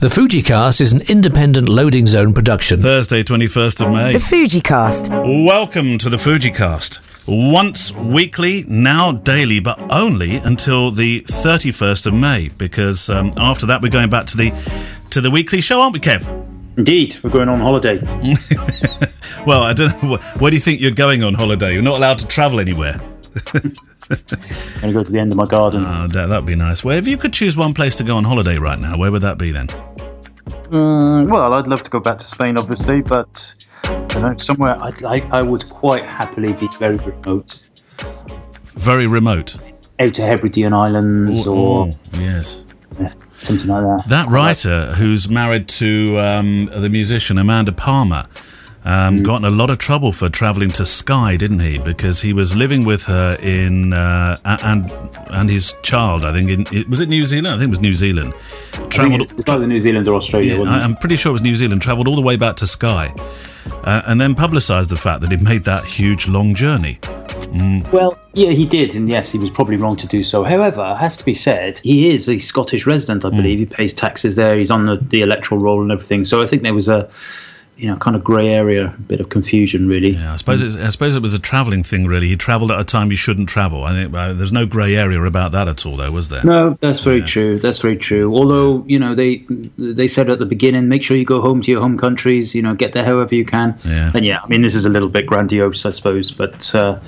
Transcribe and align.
The 0.00 0.08
Fujicast 0.08 0.80
is 0.80 0.94
an 0.94 1.02
independent 1.10 1.68
loading 1.68 2.06
zone 2.06 2.32
production. 2.32 2.80
Thursday, 2.80 3.22
21st 3.22 3.84
of 3.84 3.92
May. 3.92 4.14
The 4.14 4.18
Fujicast. 4.18 5.44
Welcome 5.44 5.98
to 5.98 6.08
the 6.08 6.16
Fujicast. 6.16 7.00
Once 7.28 7.94
weekly, 7.94 8.64
now 8.66 9.12
daily, 9.12 9.60
but 9.60 9.92
only 9.92 10.36
until 10.36 10.90
the 10.90 11.20
31st 11.20 12.06
of 12.06 12.14
May, 12.14 12.48
because 12.56 13.10
um, 13.10 13.30
after 13.36 13.66
that 13.66 13.82
we're 13.82 13.90
going 13.90 14.08
back 14.08 14.24
to 14.28 14.38
the 14.38 14.52
to 15.10 15.20
the 15.20 15.30
weekly 15.30 15.60
show, 15.60 15.82
aren't 15.82 15.92
we, 15.92 16.00
Kev? 16.00 16.26
Indeed, 16.78 17.16
we're 17.22 17.28
going 17.28 17.50
on 17.50 17.60
holiday. 17.60 17.98
well, 19.46 19.64
I 19.64 19.74
don't 19.74 20.02
know. 20.02 20.16
Where 20.38 20.50
do 20.50 20.56
you 20.56 20.62
think 20.62 20.80
you're 20.80 20.92
going 20.92 21.22
on 21.22 21.34
holiday? 21.34 21.74
You're 21.74 21.82
not 21.82 21.98
allowed 21.98 22.20
to 22.20 22.26
travel 22.26 22.58
anywhere. 22.58 22.96
I'm 24.10 24.80
going 24.80 24.92
to 24.92 24.92
go 24.92 25.04
to 25.04 25.12
the 25.12 25.18
end 25.18 25.32
of 25.32 25.38
my 25.38 25.46
garden. 25.46 25.84
Oh, 25.84 26.06
that, 26.08 26.26
that'd 26.26 26.44
be 26.44 26.56
nice. 26.56 26.82
Well, 26.82 26.96
if 26.96 27.06
you 27.06 27.16
could 27.16 27.32
choose 27.32 27.56
one 27.56 27.74
place 27.74 27.96
to 27.96 28.04
go 28.04 28.16
on 28.16 28.24
holiday 28.24 28.58
right 28.58 28.78
now, 28.78 28.98
where 28.98 29.12
would 29.12 29.22
that 29.22 29.38
be 29.38 29.52
then? 29.52 29.68
Mm, 30.70 31.30
well, 31.30 31.54
I'd 31.54 31.66
love 31.66 31.82
to 31.82 31.90
go 31.90 32.00
back 32.00 32.18
to 32.18 32.24
Spain, 32.24 32.56
obviously, 32.56 33.02
but 33.02 33.54
you 34.14 34.20
know, 34.20 34.34
somewhere 34.36 34.76
I'd 34.82 35.00
like, 35.02 35.24
I 35.30 35.42
would 35.42 35.68
quite 35.70 36.04
happily 36.04 36.52
be 36.52 36.68
very 36.78 36.96
remote. 36.96 37.68
Very 38.64 39.06
remote. 39.06 39.56
Outer 39.98 40.22
Hebridean 40.22 40.72
Islands 40.72 41.46
Ooh, 41.46 41.54
or 41.54 41.86
ooh, 41.88 41.92
yes. 42.14 42.64
yeah, 42.98 43.12
something 43.36 43.68
like 43.68 43.82
that. 43.82 44.08
That 44.08 44.28
writer 44.28 44.92
who's 44.92 45.28
married 45.28 45.68
to 45.68 46.18
um, 46.18 46.66
the 46.66 46.88
musician 46.88 47.36
Amanda 47.36 47.72
Palmer 47.72 48.26
um, 48.84 49.22
got 49.22 49.36
in 49.36 49.44
a 49.44 49.50
lot 49.50 49.70
of 49.70 49.78
trouble 49.78 50.12
for 50.12 50.28
travelling 50.28 50.70
to 50.72 50.84
Skye, 50.84 51.36
didn't 51.36 51.60
he? 51.60 51.78
Because 51.78 52.22
he 52.22 52.32
was 52.32 52.54
living 52.54 52.84
with 52.84 53.04
her 53.04 53.36
in 53.42 53.92
uh, 53.92 54.36
and 54.44 54.90
and 55.30 55.50
his 55.50 55.74
child. 55.82 56.24
I 56.24 56.32
think 56.32 56.68
in 56.70 56.88
was 56.88 57.00
it 57.00 57.08
New 57.08 57.26
Zealand. 57.26 57.48
I 57.48 57.58
think 57.58 57.68
it 57.68 57.70
was 57.70 57.80
New 57.80 57.94
Zealand. 57.94 58.34
Travelled. 58.88 59.32
it's, 59.38 59.50
either 59.50 59.66
New 59.66 59.80
Zealand 59.80 60.08
or 60.08 60.16
Australia. 60.16 60.52
Yeah, 60.52 60.58
wasn't 60.60 60.76
I, 60.76 60.80
it? 60.80 60.84
I'm 60.84 60.96
pretty 60.96 61.16
sure 61.16 61.30
it 61.30 61.34
was 61.34 61.42
New 61.42 61.56
Zealand. 61.56 61.82
Travelled 61.82 62.08
all 62.08 62.16
the 62.16 62.22
way 62.22 62.36
back 62.36 62.56
to 62.56 62.66
Skye, 62.66 63.12
uh, 63.84 64.02
and 64.06 64.20
then 64.20 64.34
publicised 64.34 64.90
the 64.90 64.96
fact 64.96 65.20
that 65.22 65.30
he'd 65.30 65.42
made 65.42 65.64
that 65.64 65.84
huge 65.84 66.28
long 66.28 66.54
journey. 66.54 66.98
Well, 67.92 68.18
yeah, 68.32 68.50
he 68.50 68.66
did, 68.66 68.94
and 68.94 69.08
yes, 69.08 69.32
he 69.32 69.38
was 69.38 69.50
probably 69.50 69.76
wrong 69.76 69.96
to 69.96 70.06
do 70.06 70.22
so. 70.22 70.44
However, 70.44 70.92
it 70.92 70.98
has 70.98 71.16
to 71.16 71.24
be 71.24 71.34
said, 71.34 71.78
he 71.78 72.10
is 72.10 72.28
a 72.28 72.38
Scottish 72.38 72.86
resident, 72.86 73.24
I 73.24 73.30
believe. 73.30 73.58
He 73.58 73.66
pays 73.66 73.92
taxes 73.92 74.36
there. 74.36 74.56
He's 74.56 74.70
on 74.70 74.86
the, 74.86 74.96
the 74.96 75.22
electoral 75.22 75.60
roll 75.60 75.82
and 75.82 75.90
everything. 75.90 76.24
So 76.24 76.42
I 76.42 76.46
think 76.46 76.62
there 76.62 76.74
was 76.74 76.88
a, 76.88 77.10
you 77.80 77.88
know, 77.88 77.96
kind 77.96 78.14
of 78.14 78.22
grey 78.22 78.48
area, 78.48 78.94
a 78.94 79.00
bit 79.00 79.20
of 79.20 79.30
confusion, 79.30 79.88
really. 79.88 80.10
Yeah, 80.10 80.34
I 80.34 80.36
suppose 80.36 80.60
it's, 80.60 80.76
I 80.76 80.90
suppose 80.90 81.16
it 81.16 81.22
was 81.22 81.32
a 81.32 81.38
travelling 81.38 81.82
thing. 81.82 82.06
Really, 82.06 82.28
he 82.28 82.36
travelled 82.36 82.70
at 82.70 82.78
a 82.78 82.84
time 82.84 83.10
you 83.10 83.16
shouldn't 83.16 83.48
travel. 83.48 83.84
I 83.84 83.92
think 83.92 84.14
uh, 84.14 84.34
there's 84.34 84.52
no 84.52 84.66
grey 84.66 84.94
area 84.96 85.18
about 85.22 85.52
that 85.52 85.66
at 85.66 85.86
all, 85.86 85.96
though, 85.96 86.12
was 86.12 86.28
there? 86.28 86.44
No, 86.44 86.76
that's 86.82 87.00
very 87.00 87.22
true. 87.22 87.58
That's 87.58 87.78
very 87.78 87.96
true. 87.96 88.34
Although 88.36 88.84
you 88.86 88.98
know 88.98 89.14
they 89.14 89.46
they 89.78 90.08
said 90.08 90.28
at 90.28 90.38
the 90.38 90.44
beginning, 90.44 90.88
make 90.88 91.02
sure 91.02 91.16
you 91.16 91.24
go 91.24 91.40
home 91.40 91.62
to 91.62 91.70
your 91.70 91.80
home 91.80 91.96
countries. 91.96 92.54
You 92.54 92.60
know, 92.60 92.74
get 92.74 92.92
there 92.92 93.04
however 93.04 93.34
you 93.34 93.46
can. 93.46 93.78
Yeah. 93.82 94.12
And 94.14 94.26
yeah, 94.26 94.40
I 94.42 94.46
mean 94.48 94.60
this 94.60 94.74
is 94.74 94.84
a 94.84 94.90
little 94.90 95.08
bit 95.08 95.24
grandiose, 95.24 95.86
I 95.86 95.92
suppose. 95.92 96.30
But 96.30 96.74
uh, 96.74 96.98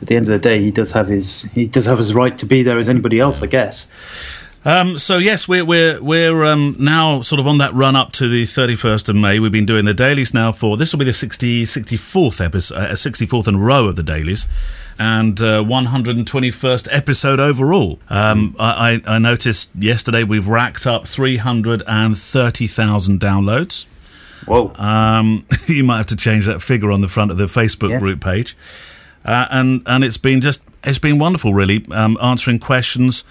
at 0.00 0.06
the 0.06 0.16
end 0.16 0.24
of 0.24 0.32
the 0.32 0.38
day, 0.38 0.62
he 0.62 0.70
does 0.70 0.92
have 0.92 1.08
his 1.08 1.42
he 1.52 1.66
does 1.66 1.84
have 1.84 1.98
his 1.98 2.14
right 2.14 2.38
to 2.38 2.46
be 2.46 2.62
there 2.62 2.78
as 2.78 2.88
anybody 2.88 3.20
else, 3.20 3.42
I 3.42 3.46
guess. 3.48 3.90
Um, 4.64 4.96
so 4.96 5.18
yes, 5.18 5.48
we're 5.48 5.64
we're 5.64 6.00
we're 6.00 6.44
um, 6.44 6.76
now 6.78 7.20
sort 7.20 7.40
of 7.40 7.48
on 7.48 7.58
that 7.58 7.74
run 7.74 7.96
up 7.96 8.12
to 8.12 8.28
the 8.28 8.44
31st 8.44 9.08
of 9.08 9.16
May. 9.16 9.40
We've 9.40 9.50
been 9.50 9.66
doing 9.66 9.86
the 9.86 9.94
dailies 9.94 10.32
now 10.32 10.52
for 10.52 10.76
this 10.76 10.92
will 10.92 11.00
be 11.00 11.04
the 11.04 11.12
60, 11.12 11.64
64th 11.64 12.40
episode, 12.44 12.76
uh, 12.78 12.92
64th 12.92 13.48
in 13.48 13.56
a 13.56 13.58
row 13.58 13.88
of 13.88 13.96
the 13.96 14.04
dailies, 14.04 14.46
and 15.00 15.40
uh, 15.40 15.64
121st 15.64 16.86
episode 16.92 17.40
overall. 17.40 17.98
Um, 18.08 18.54
I, 18.56 19.00
I 19.06 19.16
I 19.16 19.18
noticed 19.18 19.72
yesterday 19.76 20.22
we've 20.22 20.46
racked 20.46 20.86
up 20.86 21.08
330,000 21.08 23.20
downloads. 23.20 23.86
Whoa. 24.46 24.72
Um, 24.76 25.44
you 25.66 25.82
might 25.82 25.96
have 25.98 26.06
to 26.06 26.16
change 26.16 26.46
that 26.46 26.62
figure 26.62 26.92
on 26.92 27.00
the 27.00 27.08
front 27.08 27.32
of 27.32 27.36
the 27.36 27.46
Facebook 27.46 27.90
Yeah. 27.90 27.98
group 27.98 28.20
page. 28.22 28.56
Uh, 29.24 29.46
and 29.50 29.82
and 29.86 30.04
it's 30.04 30.18
been 30.18 30.40
just 30.40 30.62
it's 30.84 30.98
been 31.00 31.18
wonderful, 31.18 31.52
really, 31.54 31.84
um, 31.92 32.16
answering 32.22 32.58
questions, 32.58 33.22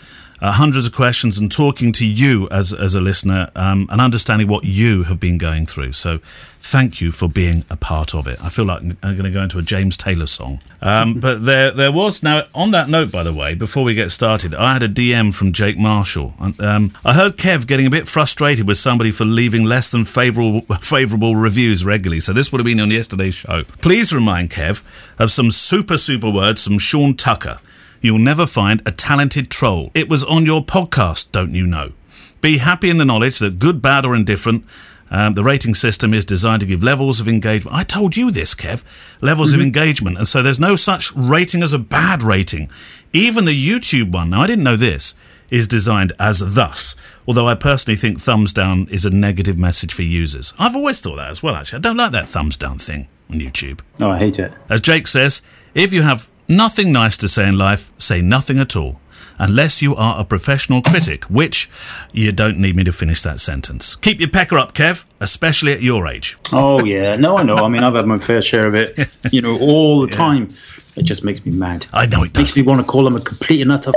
uh, 0.42 0.52
hundreds 0.54 0.88
of 0.88 0.94
questions, 0.94 1.38
and 1.38 1.52
talking 1.52 1.92
to 1.94 2.06
you 2.06 2.48
as 2.50 2.74
as 2.74 2.96
a 2.96 3.02
listener 3.02 3.50
um, 3.56 3.88
and 3.92 4.02
understanding 4.02 4.48
what 4.48 4.64
you 4.64 5.04
have 5.04 5.20
been 5.20 5.38
going 5.38 5.66
through. 5.66 5.92
So, 5.92 6.20
thank 6.60 7.02
you 7.02 7.12
for 7.12 7.28
being 7.28 7.66
a 7.70 7.76
part 7.76 8.14
of 8.16 8.28
it. 8.28 8.44
I 8.44 8.50
feel 8.50 8.66
like 8.66 8.82
I'm 8.82 8.98
going 9.02 9.24
to 9.24 9.32
go 9.32 9.42
into 9.42 9.58
a 9.58 9.62
James 9.62 9.98
Taylor 9.98 10.26
song. 10.26 10.62
Um, 10.82 11.14
but 11.20 11.46
there 11.46 11.72
there 11.72 11.92
was 11.92 12.24
now 12.24 12.44
on 12.56 12.72
that 12.72 12.90
note, 12.90 13.12
by 13.12 13.24
the 13.24 13.34
way, 13.34 13.54
before 13.56 13.84
we 13.84 13.94
get 13.94 14.12
started, 14.12 14.56
I 14.56 14.74
had 14.74 14.84
a 14.84 14.90
DM 14.90 15.34
from 15.34 15.52
Jake 15.54 15.78
Marshall. 15.78 16.34
Um, 16.60 16.94
I 17.06 17.14
heard 17.14 17.38
Kev 17.38 17.68
getting 17.68 17.86
a 17.86 17.92
bit 17.92 18.08
frustrated 18.08 18.68
with 18.68 18.78
somebody 18.78 19.12
for 19.12 19.26
leaving 19.26 19.64
less 19.64 19.90
than 19.90 20.06
favourable 20.06 20.62
favourable 20.82 21.36
reviews 21.36 21.86
regularly. 21.86 22.20
So 22.20 22.34
this 22.34 22.52
would 22.52 22.60
have 22.60 22.66
been 22.66 22.80
on 22.80 22.92
yesterday's 22.92 23.36
show. 23.36 23.64
Please 23.82 24.14
remind 24.14 24.50
Kev 24.50 24.84
of 25.20 25.32
some 25.32 25.52
super 25.52 25.98
super 25.98 26.30
words 26.30 26.66
from 26.66 26.80
Sean 26.80 27.16
Tucker. 27.16 27.60
You'll 28.02 28.20
never 28.20 28.48
find 28.48 28.82
a 28.86 28.92
talented 28.92 29.50
troll. 29.50 29.92
It 29.94 30.10
was 30.10 30.24
on 30.24 30.46
your 30.46 30.66
podcast, 30.66 31.32
don't 31.32 31.54
you 31.54 31.68
know? 31.68 31.94
Be 32.42 32.58
happy 32.58 32.90
in 32.90 32.98
the 32.98 33.06
knowledge 33.06 33.38
that 33.40 33.60
good, 33.60 33.82
bad, 33.82 34.06
or 34.06 34.16
indifferent, 34.16 34.66
um, 35.12 35.34
the 35.34 35.44
rating 35.44 35.76
system 35.76 36.14
is 36.14 36.24
designed 36.24 36.62
to 36.62 36.66
give 36.66 36.82
levels 36.82 37.20
of 37.20 37.28
engagement. 37.28 37.76
I 37.76 37.84
told 37.84 38.16
you 38.16 38.32
this, 38.32 38.56
Kev. 38.56 38.84
Levels 39.22 39.52
of 39.54 39.60
engagement. 39.60 40.18
And 40.18 40.28
so 40.28 40.42
there's 40.42 40.60
no 40.60 40.78
such 40.78 41.14
rating 41.16 41.62
as 41.62 41.74
a 41.74 41.80
bad 41.80 42.24
rating. 42.24 42.72
Even 43.12 43.44
the 43.44 43.52
YouTube 43.52 44.14
one, 44.14 44.30
now 44.30 44.42
I 44.42 44.48
didn't 44.48 44.64
know 44.64 44.78
this, 44.78 45.14
is 45.50 45.68
designed 45.68 46.14
as 46.18 46.56
thus. 46.56 46.96
Although 47.28 47.46
I 47.46 47.56
personally 47.56 47.98
think 47.98 48.22
thumbs 48.22 48.54
down 48.54 48.88
is 48.90 49.04
a 49.04 49.10
negative 49.10 49.58
message 49.58 49.94
for 49.94 50.02
users. 50.02 50.54
I've 50.58 50.78
always 50.78 51.02
thought 51.02 51.18
that 51.18 51.30
as 51.30 51.44
well, 51.44 51.56
actually. 51.56 51.78
I 51.78 51.82
don't 51.82 51.98
like 51.98 52.14
that 52.14 52.30
thumbs 52.30 52.56
down 52.56 52.80
thing 52.80 53.10
on 53.30 53.42
YouTube. 53.42 53.82
Oh, 54.00 54.12
I 54.12 54.18
hate 54.18 54.40
it. 54.40 54.54
As 54.70 54.80
Jake 54.80 55.08
says, 55.08 55.42
if 55.76 55.92
you 55.92 56.04
have 56.04 56.31
nothing 56.52 56.92
nice 56.92 57.18
to 57.18 57.28
say 57.28 57.48
in 57.48 57.58
life, 57.58 57.92
say 57.98 58.22
nothing 58.22 58.60
at 58.60 58.76
all. 58.76 59.00
Unless 59.40 59.82
you 59.82 59.96
are 59.96 60.20
a 60.20 60.24
professional 60.24 60.84
critic, 60.84 61.24
which 61.24 61.68
you 62.14 62.32
don't 62.32 62.60
need 62.60 62.76
me 62.76 62.84
to 62.84 62.92
finish 62.92 63.24
that 63.24 63.40
sentence. 63.40 63.96
Keep 63.96 64.20
your 64.20 64.30
pecker 64.30 64.60
up, 64.60 64.74
Kev, 64.74 65.04
especially 65.20 65.74
at 65.74 65.82
your 65.82 66.06
age. 66.08 66.38
Oh 66.52 66.84
yeah, 66.86 67.16
no, 67.16 67.38
I 67.38 67.44
know. 67.44 67.56
I 67.56 67.68
mean, 67.68 67.84
I've 67.84 67.96
had 67.96 68.06
my 68.06 68.20
fair 68.20 68.44
share 68.44 68.68
of 68.68 68.76
it. 68.76 68.90
You 69.32 69.42
know, 69.42 69.58
all 69.60 70.02
the 70.06 70.12
time. 70.12 70.54
It 70.98 71.04
just 71.04 71.24
makes 71.24 71.44
me 71.46 71.54
mad. 71.54 71.86
I 71.94 72.06
know 72.06 72.20
it 72.24 72.38
Makes 72.38 72.52
does. 72.52 72.58
me 72.58 72.64
want 72.64 72.82
to 72.82 72.86
call 72.86 73.08
him 73.08 73.16
a 73.16 73.22
complete 73.22 73.62
and 73.62 73.72
utter. 73.72 73.92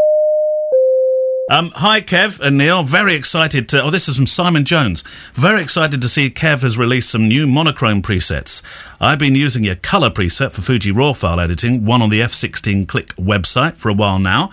Um, 1.50 1.72
hi, 1.74 2.00
Kev 2.00 2.40
and 2.40 2.56
Neale. 2.56 2.84
Very 2.84 3.14
excited 3.14 3.68
to. 3.68 3.82
Oh, 3.82 3.90
this 3.90 4.08
is 4.08 4.16
from 4.16 4.26
Simon 4.26 4.64
Jones. 4.64 5.02
Very 5.34 5.60
excited 5.60 6.00
to 6.00 6.08
see 6.08 6.30
Kev 6.30 6.62
has 6.62 6.78
released 6.78 7.10
some 7.10 7.28
new 7.28 7.46
monochrome 7.46 8.00
presets. 8.00 8.62
I've 8.98 9.18
been 9.18 9.34
using 9.34 9.62
your 9.62 9.74
color 9.74 10.08
preset 10.08 10.52
for 10.52 10.62
Fuji 10.62 10.90
RAW 10.90 11.12
file 11.12 11.38
editing, 11.38 11.84
one 11.84 12.00
on 12.00 12.08
the 12.08 12.20
F16 12.20 12.88
Click 12.88 13.08
website, 13.16 13.76
for 13.76 13.90
a 13.90 13.92
while 13.92 14.18
now. 14.18 14.52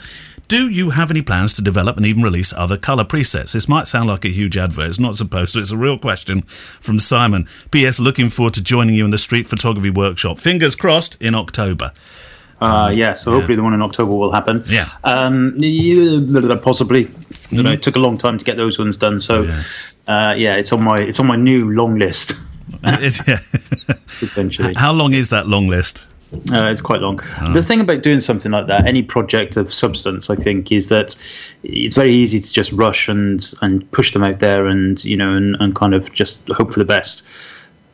Do 0.50 0.70
you 0.70 0.90
have 0.90 1.10
any 1.10 1.22
plans 1.22 1.54
to 1.54 1.62
develop 1.62 1.96
and 1.96 2.06
even 2.06 2.24
release 2.24 2.52
other 2.52 2.76
color 2.76 3.06
presets? 3.06 3.54
This 3.54 3.70
might 3.70 3.88
sound 3.88 4.10
like 4.10 4.26
a 4.26 4.28
huge 4.28 4.58
advert. 4.58 4.88
It's 4.88 5.00
not 5.00 5.16
supposed 5.16 5.54
to. 5.54 5.62
It's 5.62 5.72
a 5.72 5.78
real 5.78 5.98
question 5.98 6.42
from 6.42 7.00
Simon. 7.00 7.48
P.S. 7.72 8.02
Looking 8.02 8.30
forward 8.30 8.56
to 8.56 8.62
joining 8.62 8.96
you 8.96 9.06
in 9.06 9.12
the 9.12 9.18
street 9.18 9.48
photography 9.48 9.92
workshop. 9.92 10.40
Fingers 10.40 10.76
crossed 10.76 11.22
in 11.22 11.36
October. 11.36 11.94
Uh, 12.62 12.92
yeah, 12.94 13.14
so 13.14 13.32
hopefully 13.32 13.56
the 13.56 13.64
one 13.64 13.74
in 13.74 13.82
October 13.82 14.12
will 14.12 14.32
happen. 14.32 14.64
Yeah. 14.68 14.86
Um, 15.04 15.56
yeah, 15.58 16.56
possibly. 16.62 17.10
You 17.50 17.64
know, 17.64 17.72
it 17.72 17.82
took 17.82 17.96
a 17.96 18.00
long 18.00 18.18
time 18.18 18.38
to 18.38 18.46
get 18.46 18.56
those 18.56 18.78
ones 18.78 18.98
done. 18.98 19.20
So, 19.20 19.42
Yeah. 19.42 19.62
uh, 20.08 20.34
yeah, 20.38 20.56
it's 20.56 20.72
on 20.72 20.84
my 20.84 21.00
it's 21.00 21.20
on 21.20 21.28
my 21.28 21.36
new 21.36 21.72
long 21.72 21.98
list. 21.98 22.34
Essentially, 22.84 24.74
How 24.76 24.94
long 24.94 25.14
is 25.14 25.30
that 25.30 25.48
long 25.48 25.68
list? 25.68 26.08
uh, 26.54 26.68
it's 26.68 26.82
quite 26.82 27.02
long. 27.02 27.20
The 27.54 27.62
thing 27.62 27.82
about 27.82 28.04
doing 28.04 28.22
something 28.22 28.52
like 28.52 28.68
that, 28.68 28.88
any 28.88 29.02
project 29.02 29.58
of 29.58 29.74
substance, 29.74 30.30
I 30.30 30.36
think, 30.36 30.72
is 30.72 30.88
that 30.90 31.16
it's 31.64 31.96
very 31.96 32.14
easy 32.14 32.40
to 32.40 32.54
just 32.54 32.72
rush 32.72 33.10
and 33.10 33.54
and 33.62 33.90
push 33.92 34.14
them 34.14 34.24
out 34.24 34.40
there, 34.40 34.68
and 34.68 35.04
you 35.04 35.18
know, 35.18 35.36
and, 35.36 35.58
and 35.60 35.76
kind 35.76 35.94
of 35.94 36.12
just 36.14 36.40
hope 36.50 36.72
for 36.74 36.80
the 36.80 36.86
best. 36.86 37.24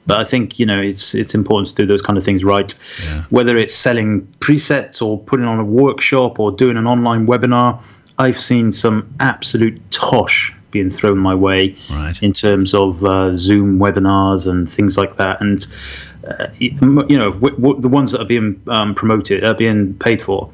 But 0.07 0.19
I 0.19 0.23
think 0.23 0.57
you 0.59 0.65
know 0.65 0.79
it's 0.81 1.13
it's 1.13 1.35
important 1.35 1.69
to 1.69 1.75
do 1.75 1.85
those 1.85 2.01
kind 2.01 2.17
of 2.17 2.23
things 2.23 2.43
right. 2.43 2.73
Yeah. 3.03 3.23
Whether 3.29 3.57
it's 3.57 3.75
selling 3.75 4.21
presets 4.39 5.01
or 5.01 5.19
putting 5.19 5.45
on 5.45 5.59
a 5.59 5.65
workshop 5.65 6.39
or 6.39 6.51
doing 6.51 6.77
an 6.77 6.87
online 6.87 7.27
webinar, 7.27 7.79
I've 8.17 8.39
seen 8.39 8.71
some 8.71 9.13
absolute 9.19 9.79
tosh 9.91 10.53
being 10.71 10.89
thrown 10.91 11.17
my 11.17 11.33
way 11.35 11.75
Right. 11.89 12.21
in 12.23 12.33
terms 12.33 12.73
of 12.73 13.03
uh, 13.05 13.35
Zoom 13.37 13.79
webinars 13.79 14.47
and 14.47 14.69
things 14.69 14.97
like 14.97 15.15
that. 15.17 15.39
And 15.41 15.65
uh, 16.27 16.47
you 16.57 16.71
know, 17.17 17.31
w- 17.31 17.55
w- 17.55 17.79
the 17.81 17.87
ones 17.89 18.11
that 18.11 18.21
are 18.21 18.25
being 18.25 18.61
um, 18.67 18.93
promoted 18.95 19.43
are 19.45 19.53
being 19.55 19.93
paid 19.95 20.21
for. 20.21 20.49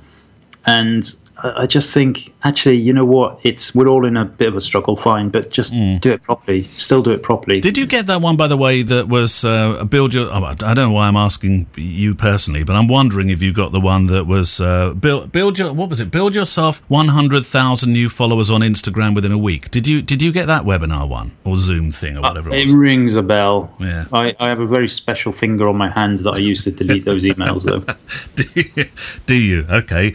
And 0.65 1.13
I 1.41 1.65
just 1.65 1.94
think, 1.94 2.33
actually, 2.44 2.77
you 2.77 2.94
know 2.94 3.06
what? 3.06 3.39
It's 3.44 3.74
we're 3.74 3.88
all 3.88 4.06
in 4.06 4.18
a 4.18 4.25
bit 4.25 4.47
of 4.47 4.56
a 4.56 4.62
struggle. 4.62 4.95
Fine, 4.95 5.30
but 5.30 5.50
just 5.50 5.74
mm. 5.74 6.00
do 6.00 6.12
it 6.12 6.21
properly. 6.21 6.63
Still 6.74 7.01
do 7.01 7.12
it 7.12 7.24
properly. 7.24 7.59
Did 7.59 7.77
you 7.77 7.88
get 7.88 8.06
that 8.07 8.21
one, 8.21 8.38
by 8.38 8.47
the 8.47 8.56
way? 8.56 8.83
That 8.83 9.07
was 9.07 9.44
uh, 9.44 9.83
build 9.85 10.13
your. 10.13 10.30
Oh, 10.31 10.44
I 10.44 10.53
don't 10.53 10.75
know 10.75 10.91
why 10.91 11.07
I'm 11.07 11.15
asking 11.15 11.68
you 11.75 12.13
personally, 12.13 12.63
but 12.63 12.75
I'm 12.75 12.88
wondering 12.88 13.30
if 13.30 13.41
you 13.41 13.51
got 13.51 13.71
the 13.71 13.80
one 13.80 14.07
that 14.07 14.25
was 14.25 14.62
uh, 14.62 14.94
build 14.94 15.31
build 15.31 15.57
your. 15.57 15.74
What 15.74 15.89
was 15.89 16.00
it? 16.00 16.12
Build 16.12 16.35
yourself 16.35 16.83
100,000 16.88 17.91
new 17.91 18.09
followers 18.09 18.51
on 18.51 18.62
Instagram 18.62 19.15
within 19.15 19.31
a 19.31 19.38
week. 19.38 19.71
Did 19.71 19.88
you 19.88 20.03
did 20.03 20.21
you 20.21 20.31
get 20.31 20.45
that 20.45 20.63
webinar 20.63 21.09
one 21.09 21.31
or 21.44 21.56
Zoom 21.56 21.91
thing 21.91 22.15
or 22.15 22.19
uh, 22.25 22.29
whatever? 22.29 22.51
Uh, 22.51 22.56
it, 22.56 22.69
it 22.69 22.75
rings 22.75 23.15
a 23.15 23.24
bell. 23.24 23.74
Yeah. 23.79 24.06
I, 24.13 24.36
I 24.39 24.50
have 24.50 24.59
a 24.59 24.68
very 24.68 24.88
special 24.88 25.31
finger 25.31 25.68
on 25.68 25.77
my 25.77 25.89
hand 25.89 26.19
that 26.19 26.36
I 26.36 26.39
use 26.39 26.63
to 26.65 26.71
delete 26.71 27.06
those 27.06 27.24
emails 27.24 27.63
though. 27.63 27.79
do, 28.36 28.44
you, 28.56 28.86
do 29.25 29.44
you? 29.44 29.65
Okay. 29.69 30.13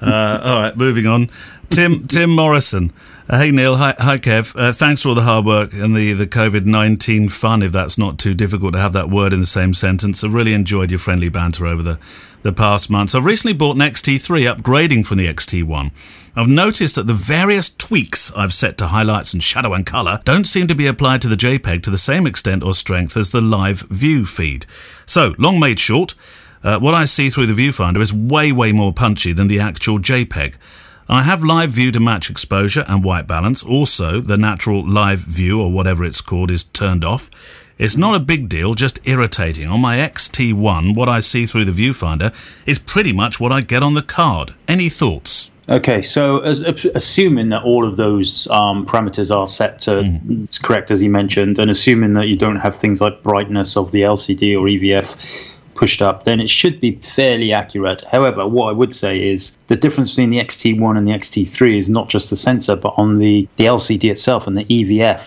Uh, 0.00 0.40
all 0.42 0.62
right, 0.62 0.76
moving 0.76 1.06
on. 1.06 1.28
Tim 1.68 2.06
Tim 2.06 2.30
Morrison. 2.30 2.92
Uh, 3.28 3.38
hey 3.42 3.52
Neale, 3.52 3.76
hi, 3.76 3.94
hi 3.96 4.18
Kev. 4.18 4.56
Uh, 4.58 4.72
thanks 4.72 5.02
for 5.02 5.10
all 5.10 5.14
the 5.14 5.22
hard 5.22 5.46
work 5.46 5.72
and 5.72 5.94
the, 5.94 6.12
the 6.12 6.26
COVID 6.26 6.64
19 6.64 7.28
fun, 7.28 7.62
if 7.62 7.70
that's 7.70 7.96
not 7.96 8.18
too 8.18 8.34
difficult 8.34 8.72
to 8.72 8.80
have 8.80 8.92
that 8.92 9.08
word 9.08 9.32
in 9.32 9.38
the 9.38 9.46
same 9.46 9.72
sentence. 9.72 10.24
I've 10.24 10.34
really 10.34 10.52
enjoyed 10.52 10.90
your 10.90 10.98
friendly 10.98 11.28
banter 11.28 11.64
over 11.64 11.80
the, 11.80 12.00
the 12.42 12.52
past 12.52 12.90
months. 12.90 13.14
I've 13.14 13.24
recently 13.24 13.56
bought 13.56 13.76
an 13.76 13.82
XT3, 13.82 14.52
upgrading 14.52 15.06
from 15.06 15.18
the 15.18 15.32
XT1. 15.32 15.92
I've 16.34 16.48
noticed 16.48 16.96
that 16.96 17.06
the 17.06 17.14
various 17.14 17.70
tweaks 17.70 18.32
I've 18.34 18.52
set 18.52 18.76
to 18.78 18.88
highlights 18.88 19.32
and 19.32 19.40
shadow 19.40 19.74
and 19.74 19.86
colour 19.86 20.20
don't 20.24 20.46
seem 20.46 20.66
to 20.66 20.74
be 20.74 20.88
applied 20.88 21.22
to 21.22 21.28
the 21.28 21.36
JPEG 21.36 21.82
to 21.84 21.90
the 21.90 21.98
same 21.98 22.26
extent 22.26 22.64
or 22.64 22.74
strength 22.74 23.16
as 23.16 23.30
the 23.30 23.40
live 23.40 23.82
view 23.82 24.26
feed. 24.26 24.66
So, 25.06 25.34
long 25.38 25.60
made 25.60 25.78
short, 25.78 26.14
uh, 26.62 26.78
what 26.78 26.94
I 26.94 27.04
see 27.04 27.30
through 27.30 27.46
the 27.46 27.54
viewfinder 27.54 28.00
is 28.00 28.12
way, 28.12 28.52
way 28.52 28.72
more 28.72 28.92
punchy 28.92 29.32
than 29.32 29.48
the 29.48 29.60
actual 29.60 29.98
JPEG. 29.98 30.56
I 31.08 31.22
have 31.22 31.42
live 31.42 31.70
view 31.70 31.90
to 31.92 31.98
match 31.98 32.30
exposure 32.30 32.84
and 32.86 33.02
white 33.02 33.26
balance. 33.26 33.64
Also, 33.64 34.20
the 34.20 34.36
natural 34.36 34.86
live 34.86 35.20
view, 35.20 35.60
or 35.60 35.72
whatever 35.72 36.04
it's 36.04 36.20
called, 36.20 36.50
is 36.50 36.64
turned 36.64 37.04
off. 37.04 37.30
It's 37.78 37.96
not 37.96 38.14
a 38.14 38.20
big 38.20 38.48
deal, 38.48 38.74
just 38.74 39.08
irritating. 39.08 39.66
On 39.66 39.80
my 39.80 39.96
XT1, 39.96 40.94
what 40.94 41.08
I 41.08 41.20
see 41.20 41.46
through 41.46 41.64
the 41.64 41.72
viewfinder 41.72 42.32
is 42.68 42.78
pretty 42.78 43.12
much 43.12 43.40
what 43.40 43.50
I 43.50 43.62
get 43.62 43.82
on 43.82 43.94
the 43.94 44.02
card. 44.02 44.54
Any 44.68 44.88
thoughts? 44.88 45.50
Okay, 45.68 46.02
so 46.02 46.40
as, 46.40 46.62
assuming 46.62 47.48
that 47.48 47.62
all 47.62 47.86
of 47.86 47.96
those 47.96 48.46
um, 48.48 48.84
parameters 48.86 49.34
are 49.34 49.48
set 49.48 49.80
to 49.80 50.02
mm. 50.02 50.62
correct, 50.62 50.90
as 50.90 51.02
you 51.02 51.10
mentioned, 51.10 51.58
and 51.58 51.70
assuming 51.70 52.14
that 52.14 52.26
you 52.26 52.36
don't 52.36 52.56
have 52.56 52.76
things 52.76 53.00
like 53.00 53.22
brightness 53.22 53.76
of 53.76 53.90
the 53.92 54.02
LCD 54.02 54.56
or 54.56 54.66
EVF 54.66 55.16
pushed 55.80 56.02
up, 56.02 56.24
then 56.24 56.40
it 56.40 56.50
should 56.50 56.78
be 56.78 56.96
fairly 56.96 57.54
accurate. 57.54 58.02
However, 58.02 58.46
what 58.46 58.66
I 58.68 58.72
would 58.72 58.94
say 58.94 59.30
is 59.32 59.56
the 59.68 59.76
difference 59.76 60.10
between 60.10 60.28
the 60.28 60.36
XT1 60.36 60.98
and 60.98 61.08
the 61.08 61.12
XT3 61.12 61.78
is 61.78 61.88
not 61.88 62.10
just 62.10 62.28
the 62.28 62.36
sensor, 62.36 62.76
but 62.76 62.92
on 62.98 63.18
the, 63.18 63.48
the 63.56 63.64
LCD 63.64 64.10
itself 64.10 64.46
and 64.46 64.54
the 64.54 64.66
EVF. 64.66 65.22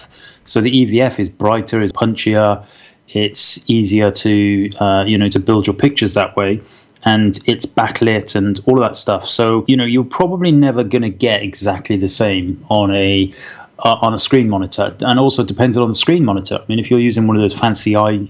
So 0.45 0.61
the 0.61 0.69
EVF 0.69 1.19
is 1.19 1.27
brighter, 1.27 1.81
is 1.81 1.91
punchier, 1.91 2.63
it's 3.09 3.67
easier 3.67 4.11
to 4.11 4.69
uh, 4.79 5.03
you 5.05 5.17
know 5.17 5.29
to 5.29 5.39
build 5.39 5.67
your 5.67 5.75
pictures 5.75 6.15
that 6.15 6.35
way 6.35 6.61
and 7.05 7.39
it's 7.45 7.65
backlit 7.65 8.35
and 8.35 8.59
all 8.65 8.81
of 8.81 8.89
that 8.89 8.95
stuff. 8.95 9.27
So 9.27 9.65
you 9.67 9.75
know 9.77 9.85
you're 9.85 10.03
probably 10.21 10.51
never 10.51 10.83
going 10.83 11.03
to 11.03 11.15
get 11.27 11.43
exactly 11.43 11.97
the 11.97 12.07
same 12.07 12.63
on 12.69 12.91
a 12.91 13.33
uh, 13.79 13.97
on 14.01 14.13
a 14.13 14.19
screen 14.19 14.49
monitor, 14.49 14.95
and 15.01 15.19
also 15.19 15.43
depends 15.43 15.77
on 15.77 15.89
the 15.89 15.95
screen 15.95 16.25
monitor. 16.25 16.59
I 16.61 16.65
mean, 16.67 16.79
if 16.79 16.89
you're 16.89 16.99
using 16.99 17.27
one 17.27 17.35
of 17.35 17.41
those 17.43 17.57
fancy 17.57 17.95
eye 17.95 18.27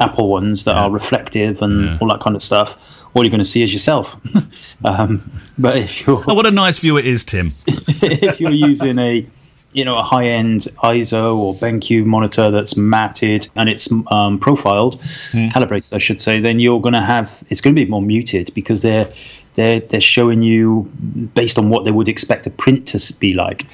Apple 0.00 0.28
ones 0.28 0.64
that 0.64 0.74
yeah. 0.74 0.82
are 0.82 0.90
reflective 0.90 1.62
and 1.62 1.84
yeah. 1.84 1.98
all 2.00 2.08
that 2.08 2.20
kind 2.20 2.34
of 2.34 2.42
stuff, 2.42 2.76
all 3.14 3.24
you're 3.24 3.30
going 3.30 3.38
to 3.38 3.44
see 3.44 3.62
is 3.62 3.72
yourself. 3.72 4.16
um, 4.84 5.30
but 5.58 5.76
if 5.76 6.06
you're 6.06 6.22
oh, 6.26 6.34
what 6.34 6.46
a 6.46 6.50
nice 6.50 6.78
view 6.78 6.96
it 6.96 7.06
is, 7.06 7.24
Tim. 7.24 7.52
if 7.66 8.40
you're 8.40 8.50
using 8.50 8.98
a 8.98 9.26
you 9.72 9.84
know 9.84 9.96
a 9.96 10.02
high 10.02 10.26
end 10.26 10.68
EIZO 10.82 11.36
or 11.36 11.54
BenQ 11.54 12.04
monitor 12.04 12.50
that's 12.50 12.76
matted 12.76 13.48
and 13.56 13.68
it's 13.68 13.90
um, 14.10 14.38
profiled, 14.38 15.00
mm. 15.32 15.52
calibrated, 15.52 15.94
I 15.94 15.98
should 15.98 16.20
say, 16.20 16.40
then 16.40 16.60
you're 16.60 16.80
going 16.80 16.94
to 16.94 17.02
have 17.02 17.42
it's 17.48 17.60
going 17.60 17.74
to 17.74 17.84
be 17.84 17.88
more 17.88 18.02
muted 18.02 18.52
because 18.54 18.82
they're 18.82 19.10
they're 19.54 19.80
they're 19.80 20.00
showing 20.00 20.42
you 20.42 20.90
based 21.34 21.58
on 21.58 21.68
what 21.68 21.84
they 21.84 21.90
would 21.90 22.08
expect 22.08 22.46
a 22.46 22.50
print 22.50 22.88
to 22.88 23.14
be 23.18 23.34
like. 23.34 23.66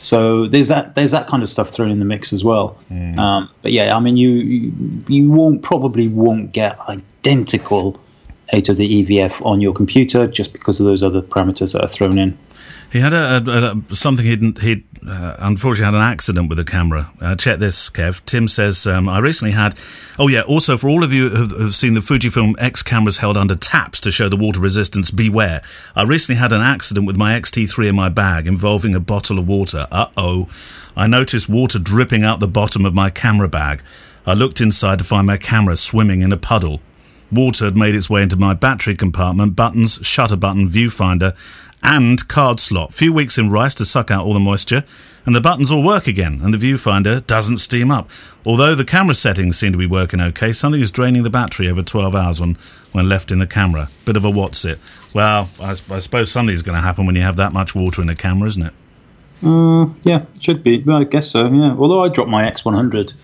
So 0.00 0.48
there's 0.48 0.68
that 0.68 0.94
there's 0.94 1.10
that 1.10 1.26
kind 1.26 1.42
of 1.42 1.48
stuff 1.48 1.68
thrown 1.68 1.90
in 1.90 1.98
the 1.98 2.06
mix 2.06 2.32
as 2.32 2.42
well. 2.42 2.78
Mm. 2.90 3.18
Um, 3.18 3.50
but 3.60 3.72
yeah, 3.72 3.94
I 3.94 4.00
mean 4.00 4.16
you, 4.16 4.30
you 4.30 4.72
you 5.08 5.30
won't 5.30 5.62
probably 5.62 6.08
won't 6.08 6.52
get 6.52 6.78
identical 6.88 8.00
out 8.52 8.68
of 8.70 8.78
the 8.78 9.04
EVF 9.04 9.44
on 9.44 9.60
your 9.60 9.74
computer 9.74 10.26
just 10.26 10.54
because 10.54 10.80
of 10.80 10.86
those 10.86 11.02
other 11.02 11.20
parameters 11.20 11.74
that 11.74 11.84
are 11.84 11.88
thrown 11.88 12.18
in. 12.18 12.36
He 12.92 12.98
had 12.98 13.12
a, 13.12 13.82
a, 13.90 13.94
something 13.94 14.24
he'd, 14.24 14.58
he'd 14.58 14.84
uh, 15.06 15.36
unfortunately 15.38 15.84
had 15.84 15.94
an 15.94 16.12
accident 16.12 16.48
with 16.48 16.58
the 16.58 16.64
camera. 16.64 17.12
Uh, 17.20 17.36
check 17.36 17.58
this, 17.58 17.88
Kev. 17.88 18.24
Tim 18.24 18.48
says, 18.48 18.86
um, 18.86 19.08
I 19.08 19.20
recently 19.20 19.52
had. 19.52 19.78
Oh, 20.18 20.26
yeah, 20.26 20.42
also 20.42 20.76
for 20.76 20.88
all 20.88 21.04
of 21.04 21.12
you 21.12 21.28
who 21.28 21.62
have 21.62 21.74
seen 21.74 21.94
the 21.94 22.00
Fujifilm 22.00 22.56
X 22.58 22.82
cameras 22.82 23.18
held 23.18 23.36
under 23.36 23.54
taps 23.54 24.00
to 24.00 24.10
show 24.10 24.28
the 24.28 24.36
water 24.36 24.60
resistance, 24.60 25.12
beware. 25.12 25.62
I 25.94 26.02
recently 26.02 26.40
had 26.40 26.52
an 26.52 26.62
accident 26.62 27.06
with 27.06 27.16
my 27.16 27.38
XT3 27.38 27.90
in 27.90 27.96
my 27.96 28.08
bag 28.08 28.46
involving 28.48 28.94
a 28.96 29.00
bottle 29.00 29.38
of 29.38 29.46
water. 29.46 29.86
Uh 29.92 30.08
oh. 30.16 30.48
I 30.96 31.06
noticed 31.06 31.48
water 31.48 31.78
dripping 31.78 32.24
out 32.24 32.40
the 32.40 32.48
bottom 32.48 32.84
of 32.84 32.92
my 32.92 33.08
camera 33.10 33.48
bag. 33.48 33.82
I 34.26 34.34
looked 34.34 34.60
inside 34.60 34.98
to 34.98 35.04
find 35.04 35.26
my 35.26 35.36
camera 35.36 35.76
swimming 35.76 36.22
in 36.22 36.32
a 36.32 36.36
puddle. 36.36 36.80
Water 37.32 37.66
had 37.66 37.76
made 37.76 37.94
its 37.94 38.10
way 38.10 38.22
into 38.22 38.36
my 38.36 38.54
battery 38.54 38.96
compartment, 38.96 39.54
buttons, 39.54 40.00
shutter 40.02 40.36
button, 40.36 40.68
viewfinder, 40.68 41.36
and 41.82 42.26
card 42.28 42.60
slot. 42.60 42.92
Few 42.92 43.12
weeks 43.12 43.38
in 43.38 43.50
rice 43.50 43.74
to 43.74 43.84
suck 43.84 44.10
out 44.10 44.24
all 44.24 44.34
the 44.34 44.40
moisture, 44.40 44.84
and 45.26 45.34
the 45.34 45.40
buttons 45.40 45.70
all 45.70 45.82
work 45.82 46.06
again, 46.06 46.40
and 46.42 46.52
the 46.52 46.58
viewfinder 46.58 47.26
doesn't 47.26 47.58
steam 47.58 47.90
up. 47.90 48.10
Although 48.44 48.74
the 48.74 48.84
camera 48.84 49.14
settings 49.14 49.58
seem 49.58 49.72
to 49.72 49.78
be 49.78 49.86
working 49.86 50.20
okay, 50.20 50.52
something 50.52 50.80
is 50.80 50.90
draining 50.90 51.22
the 51.22 51.30
battery 51.30 51.68
over 51.68 51.82
12 51.82 52.14
hours 52.14 52.40
when, 52.40 52.56
when 52.92 53.08
left 53.08 53.30
in 53.30 53.38
the 53.38 53.46
camera. 53.46 53.88
Bit 54.04 54.16
of 54.16 54.24
a 54.24 54.30
what's 54.30 54.64
it? 54.64 54.78
Well, 55.14 55.50
I, 55.60 55.70
I 55.70 55.74
suppose 55.74 56.30
something's 56.30 56.62
going 56.62 56.76
to 56.76 56.82
happen 56.82 57.06
when 57.06 57.16
you 57.16 57.22
have 57.22 57.36
that 57.36 57.52
much 57.52 57.74
water 57.74 58.00
in 58.00 58.08
the 58.08 58.14
camera, 58.14 58.48
isn't 58.48 58.62
it? 58.62 58.72
Uh, 59.42 59.86
yeah, 60.02 60.24
it 60.34 60.42
should 60.42 60.62
be. 60.62 60.82
Well, 60.82 60.98
I 60.98 61.04
guess 61.04 61.30
so, 61.30 61.46
yeah. 61.46 61.74
Although 61.78 62.04
I 62.04 62.08
dropped 62.08 62.30
my 62.30 62.44
X100, 62.44 63.14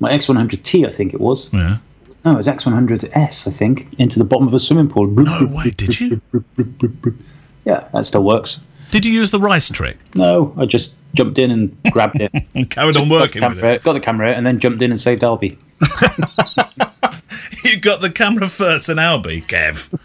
my 0.00 0.12
X100T, 0.12 0.86
I 0.86 0.92
think 0.92 1.14
it 1.14 1.20
was. 1.20 1.52
Yeah. 1.52 1.78
No, 2.24 2.32
it 2.32 2.36
was 2.36 2.48
X100S, 2.48 3.48
I 3.48 3.50
think, 3.50 3.88
into 3.98 4.18
the 4.18 4.24
bottom 4.24 4.46
of 4.46 4.52
a 4.52 4.60
swimming 4.60 4.88
pool. 4.88 5.06
No 5.06 5.48
way, 5.52 5.70
did 5.70 5.98
you? 5.98 6.20
Yeah, 7.64 7.88
that 7.92 8.06
still 8.06 8.24
works. 8.24 8.58
Did 8.90 9.06
you 9.06 9.12
use 9.12 9.30
the 9.30 9.38
rice 9.38 9.70
trick? 9.70 9.98
No, 10.16 10.52
I 10.56 10.66
just 10.66 10.94
jumped 11.14 11.38
in 11.38 11.50
and 11.50 11.76
grabbed 11.92 12.20
it. 12.20 12.32
and 12.54 12.68
carried 12.70 12.96
on 12.96 13.08
working 13.08 13.40
got 13.40 13.54
the, 13.54 13.60
camera, 13.60 13.78
got 13.78 13.92
the 13.92 14.00
camera 14.00 14.30
and 14.30 14.44
then 14.44 14.58
jumped 14.58 14.82
in 14.82 14.90
and 14.90 15.00
saved 15.00 15.22
Albie. 15.22 15.56
you 17.64 17.80
got 17.80 18.00
the 18.00 18.10
camera 18.10 18.48
first 18.48 18.88
and 18.88 18.98
Albie, 18.98 19.44
Kev. 19.46 19.96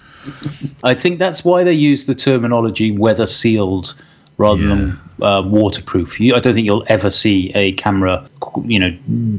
I 0.83 0.93
think 0.93 1.19
that's 1.19 1.43
why 1.43 1.63
they 1.63 1.73
use 1.73 2.05
the 2.05 2.15
terminology 2.15 2.91
weather 2.91 3.25
sealed 3.25 3.95
rather 4.37 4.61
yeah. 4.61 4.75
than 4.75 5.27
uh, 5.27 5.41
waterproof. 5.41 6.19
You, 6.19 6.35
I 6.35 6.39
don't 6.39 6.53
think 6.53 6.65
you'll 6.65 6.85
ever 6.87 7.09
see 7.09 7.51
a 7.55 7.71
camera, 7.73 8.29
you 8.63 8.79
know, 8.79 8.87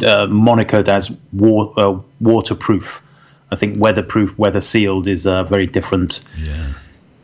uh, 0.06 0.26
monikered 0.26 0.88
as 0.88 1.10
wa- 1.32 1.72
uh, 1.76 2.00
waterproof. 2.20 3.02
I 3.52 3.56
think 3.56 3.80
weatherproof, 3.80 4.36
weather 4.38 4.60
sealed 4.60 5.06
is 5.06 5.24
a 5.24 5.44
very 5.44 5.66
different. 5.66 6.24
Yeah 6.36 6.72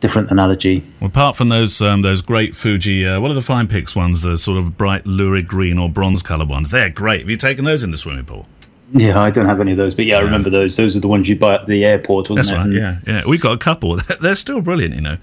different 0.02 0.30
analogy. 0.30 0.82
Well, 1.00 1.08
apart 1.08 1.36
from 1.36 1.48
those 1.48 1.80
um, 1.80 2.02
those 2.02 2.20
great 2.20 2.54
Fuji, 2.54 3.06
uh, 3.06 3.20
what 3.20 3.30
are 3.30 3.34
the 3.34 3.40
FinePix 3.40 3.96
ones? 3.96 4.20
The 4.20 4.36
sort 4.36 4.58
of 4.58 4.76
bright 4.76 5.06
lurid 5.06 5.46
green 5.46 5.78
or 5.78 5.88
bronze 5.88 6.22
colour 6.22 6.44
ones. 6.44 6.70
They're 6.70 6.90
great. 6.90 7.20
Have 7.20 7.30
you 7.30 7.36
taken 7.36 7.64
those 7.64 7.82
in 7.82 7.90
the 7.90 7.96
swimming 7.96 8.26
pool? 8.26 8.46
Yeah, 8.94 9.18
I 9.18 9.30
don't 9.30 9.46
have 9.46 9.60
any 9.60 9.70
of 9.70 9.78
those, 9.78 9.94
but 9.94 10.04
yeah, 10.04 10.18
I 10.18 10.20
remember 10.20 10.50
those. 10.50 10.76
Those 10.76 10.94
are 10.96 11.00
the 11.00 11.08
ones 11.08 11.26
you 11.26 11.36
buy 11.36 11.54
at 11.54 11.66
the 11.66 11.82
airport, 11.86 12.28
wasn't 12.28 12.48
That's 12.48 12.66
it? 12.66 12.78
right. 12.78 12.98
Yeah, 13.06 13.20
yeah. 13.22 13.22
We 13.26 13.38
got 13.38 13.54
a 13.54 13.58
couple. 13.58 13.96
They're 14.20 14.36
still 14.36 14.60
brilliant, 14.60 14.94
you 14.94 15.00
know. 15.00 15.16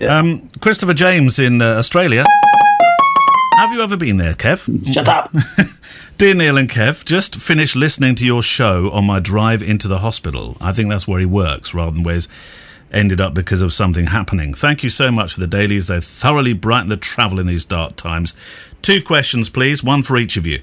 Yeah. 0.00 0.16
Um, 0.16 0.48
Christopher 0.60 0.94
James 0.94 1.38
in 1.38 1.60
uh, 1.60 1.74
Australia. 1.74 2.24
Have 3.58 3.72
you 3.72 3.82
ever 3.82 3.98
been 3.98 4.16
there, 4.16 4.32
Kev? 4.32 4.90
Shut 4.90 5.06
up. 5.06 5.34
Dear 6.16 6.34
Neale 6.34 6.56
and 6.56 6.68
Kev, 6.68 7.04
just 7.04 7.36
finished 7.36 7.76
listening 7.76 8.14
to 8.14 8.24
your 8.24 8.42
show 8.42 8.90
on 8.90 9.04
my 9.04 9.20
drive 9.20 9.62
into 9.62 9.86
the 9.86 9.98
hospital. 9.98 10.56
I 10.58 10.72
think 10.72 10.88
that's 10.88 11.06
where 11.06 11.20
he 11.20 11.26
works 11.26 11.74
rather 11.74 11.90
than 11.90 12.02
where 12.02 12.14
he's 12.14 12.28
ended 12.92 13.20
up 13.20 13.34
because 13.34 13.62
of 13.62 13.72
something 13.72 14.08
happening. 14.08 14.54
Thank 14.54 14.82
you 14.82 14.90
so 14.90 15.10
much 15.10 15.34
for 15.34 15.40
the 15.40 15.46
dailies. 15.46 15.86
They 15.86 16.00
thoroughly 16.00 16.52
brighten 16.52 16.88
the 16.88 16.96
travel 16.96 17.38
in 17.38 17.46
these 17.46 17.64
dark 17.64 17.96
times. 17.96 18.34
Two 18.82 19.02
questions, 19.02 19.48
please, 19.48 19.84
one 19.84 20.02
for 20.02 20.16
each 20.16 20.36
of 20.36 20.46
you. 20.46 20.60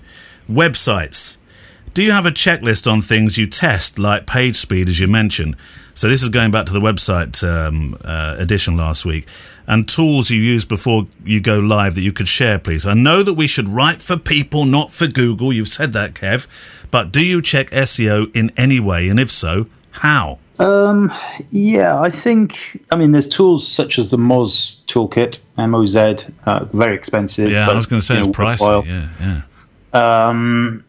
Websites. 0.49 1.37
Do 1.93 2.03
you 2.03 2.11
have 2.11 2.27
a 2.27 2.31
checklist 2.31 2.91
on 2.91 3.01
things 3.01 3.37
you 3.37 3.47
test, 3.47 3.97
like 3.97 4.27
page 4.27 4.55
speed, 4.55 4.87
as 4.87 4.99
you 4.99 5.07
mentioned? 5.07 5.55
So, 5.95 6.07
this 6.07 6.21
is 6.21 6.29
going 6.29 6.51
back 6.51 6.67
to 6.67 6.73
the 6.73 6.79
website 6.79 7.43
um, 7.43 7.97
uh, 8.05 8.35
edition 8.37 8.77
last 8.77 9.03
week. 9.03 9.25
And 9.65 9.89
tools 9.89 10.29
you 10.29 10.39
use 10.39 10.63
before 10.63 11.07
you 11.25 11.41
go 11.41 11.57
live 11.57 11.95
that 11.95 12.01
you 12.01 12.13
could 12.13 12.27
share, 12.27 12.59
please. 12.59 12.85
I 12.85 12.93
know 12.93 13.23
that 13.23 13.33
we 13.33 13.47
should 13.47 13.67
write 13.67 13.97
for 13.97 14.15
people, 14.15 14.65
not 14.65 14.93
for 14.93 15.07
Google. 15.07 15.51
You've 15.51 15.67
said 15.67 15.93
that, 15.93 16.13
Kev. 16.13 16.47
But 16.91 17.11
do 17.11 17.25
you 17.25 17.41
check 17.41 17.71
SEO 17.71 18.33
in 18.35 18.51
any 18.55 18.79
way? 18.79 19.09
And 19.09 19.19
if 19.19 19.31
so, 19.31 19.65
how? 19.89 20.37
Um, 20.59 21.11
yeah, 21.49 21.99
I 21.99 22.09
think. 22.09 22.83
I 22.91 22.95
mean, 22.95 23.11
there's 23.11 23.27
tools 23.27 23.67
such 23.67 23.99
as 23.99 24.11
the 24.11 24.17
Moz 24.17 24.83
toolkit, 24.85 25.43
M 25.57 25.75
O 25.75 25.85
Z, 25.85 26.15
uh, 26.45 26.65
very 26.73 26.95
expensive. 26.95 27.51
Yeah, 27.51 27.67
but, 27.67 27.73
I 27.73 27.75
was 27.75 27.85
going 27.85 27.99
to 27.99 28.05
say 28.05 28.15
you 28.15 28.21
it's 28.21 28.27
know, 28.27 28.33
pricey. 28.33 28.61
worthwhile. 28.61 28.85
Yeah, 28.85 29.43
yeah. 29.93 30.27
Um, 30.29 30.83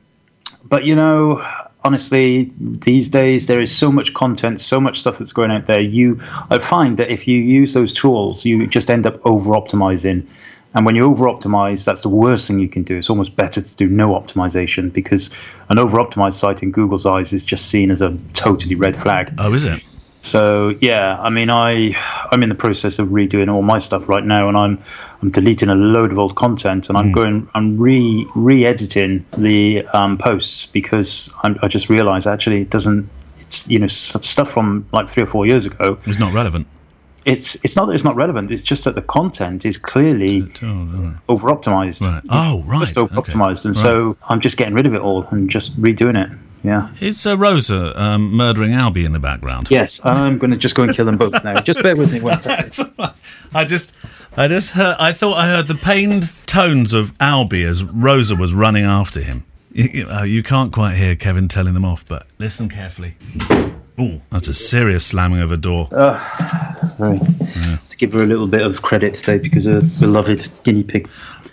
but 0.65 0.85
you 0.85 0.97
know, 0.97 1.43
honestly, 1.85 2.51
these 2.59 3.09
days 3.09 3.47
there 3.47 3.61
is 3.61 3.75
so 3.75 3.93
much 3.93 4.15
content, 4.15 4.61
so 4.61 4.81
much 4.81 5.01
stuff 5.01 5.19
that's 5.19 5.33
going 5.33 5.51
out 5.51 5.67
there. 5.67 5.81
You, 5.81 6.21
I 6.51 6.59
find 6.59 6.97
that 6.97 7.11
if 7.11 7.29
you 7.29 7.39
use 7.39 7.75
those 7.75 7.93
tools, 7.93 8.45
you 8.45 8.67
just 8.67 8.91
end 8.91 9.07
up 9.07 9.25
over 9.27 9.53
optimizing. 9.53 10.27
And 10.75 10.85
when 10.85 10.95
you 10.95 11.05
over 11.05 11.27
optimize, 11.27 11.85
that's 11.85 12.03
the 12.03 12.09
worst 12.09 12.47
thing 12.47 12.59
you 12.59 12.69
can 12.69 12.83
do. 12.83 12.97
It's 12.99 13.11
almost 13.11 13.35
better 13.35 13.61
to 13.61 13.77
do 13.77 13.87
no 13.87 14.11
optimization 14.11 14.93
because 14.93 15.31
an 15.71 15.79
over 15.79 15.99
optimized 15.99 16.35
site 16.35 16.63
in 16.63 16.71
Google's 16.71 17.07
eyes 17.07 17.33
is 17.33 17.45
just 17.45 17.67
seen 17.71 17.91
as 17.91 18.03
a 18.03 18.17
totally 18.35 18.75
red 18.75 18.95
flag. 18.95 19.35
Oh, 19.39 19.53
is 19.55 19.65
it? 19.65 19.83
So 20.21 20.77
yeah, 20.81 21.19
I 21.21 21.31
mean, 21.31 21.49
I 21.49 21.95
I'm 22.31 22.43
in 22.43 22.49
the 22.49 22.55
process 22.55 22.99
of 22.99 23.09
redoing 23.09 23.53
all 23.53 23.63
my 23.63 23.79
stuff 23.79 24.09
right 24.09 24.25
now, 24.25 24.49
and 24.49 24.57
I'm 24.57 24.83
I'm 25.23 25.31
deleting 25.31 25.69
a 25.69 25.75
load 25.75 26.13
of 26.13 26.19
old 26.19 26.35
content, 26.35 26.89
and 26.89 26.99
I'm 26.99 27.13
going 27.13 27.49
I'm 27.55 27.79
re 27.79 28.27
re-editing 28.35 29.25
the 29.37 29.87
um, 29.95 30.19
posts 30.19 30.67
because 30.67 31.33
I'm, 31.43 31.59
I 31.63 31.69
just 31.69 31.89
realised 31.89 32.27
actually 32.27 32.63
it 32.63 32.71
doesn't. 32.71 33.09
It's 33.41 33.69
you 33.69 33.79
know 33.79 33.87
stuff 33.87 34.51
from 34.51 34.87
like 34.93 35.09
three 35.09 35.23
or 35.23 35.27
four 35.27 35.47
years 35.47 35.65
ago. 35.67 35.99
It's 36.05 36.19
not 36.19 36.35
relevant. 36.35 36.67
It's 37.29 37.57
it's 37.65 37.77
not 37.77 37.87
that 37.87 37.93
it's 37.93 38.05
not 38.05 38.17
relevant. 38.17 38.51
It's 38.51 38.63
just 38.63 38.85
that 38.85 38.95
the 38.95 39.03
content 39.03 39.65
is 39.67 39.77
clearly 39.79 40.43
over 41.29 41.49
optimized. 41.49 42.01
Right. 42.01 42.23
Oh, 42.31 42.63
right. 42.67 42.81
Just 42.87 42.97
over 42.99 43.19
okay. 43.19 43.33
optimized, 43.33 43.65
and 43.67 43.77
Right. 43.77 43.83
so 43.83 44.17
I'm 44.29 44.41
just 44.41 44.57
getting 44.57 44.75
rid 44.75 44.87
of 44.87 44.95
it 44.95 45.01
all 45.01 45.25
and 45.31 45.49
just 45.51 45.81
redoing 45.81 46.17
it. 46.23 46.31
Yeah. 46.65 46.91
Is 47.01 47.25
uh, 47.27 47.37
Rosa 47.39 48.01
um, 48.03 48.33
murdering 48.33 48.73
Albie 48.73 49.05
in 49.07 49.13
the 49.13 49.21
background? 49.21 49.71
Yes, 49.71 50.05
I'm 50.05 50.39
going 50.39 50.51
to 50.51 50.57
just 50.57 50.75
go 50.75 50.83
and 50.83 50.93
kill 50.95 51.05
them 51.07 51.17
both 51.17 51.45
now. 51.45 51.61
Just 51.71 51.83
bear 51.85 51.95
with 51.95 52.13
me 52.13 52.21
one 52.21 52.37
second. 52.41 52.91
I 53.55 53.65
just, 53.65 53.95
I 54.37 54.49
just 54.49 54.73
heard. 54.73 54.97
I 54.99 55.13
thought 55.13 55.37
I 55.39 55.47
heard 55.47 55.69
the 55.69 55.77
pained 55.77 56.33
tones 56.47 56.93
of 56.95 57.13
Albie 57.19 57.65
as 57.65 57.85
Rosa 57.85 58.35
was 58.35 58.53
running 58.55 58.85
after 58.85 59.21
him. 59.21 59.45
You, 59.73 59.89
you- 59.93 60.09
uh, 60.09 60.25
you 60.25 60.43
can't 60.43 60.73
quite 60.73 60.97
hear 60.97 61.15
Kevin 61.15 61.47
telling 61.47 61.75
them 61.75 61.85
off, 61.85 62.05
but 62.07 62.27
listen 62.39 62.69
carefully. 62.69 63.15
Oh, 63.99 64.21
that's 64.31 64.49
a 64.49 64.55
serious 64.55 65.07
slamming 65.07 65.40
of 65.40 65.50
a 65.50 65.57
door. 65.57 65.88
Right. 65.90 67.21
To 67.88 67.97
give 67.97 68.12
her 68.12 68.23
a 68.23 68.26
little 68.26 68.47
bit 68.47 68.62
of 68.62 68.83
credit 68.83 69.14
today 69.14 69.38
because 69.38 69.64
her 69.64 69.81
beloved 69.99 70.49
guinea 70.62 70.85
pig 70.85 71.09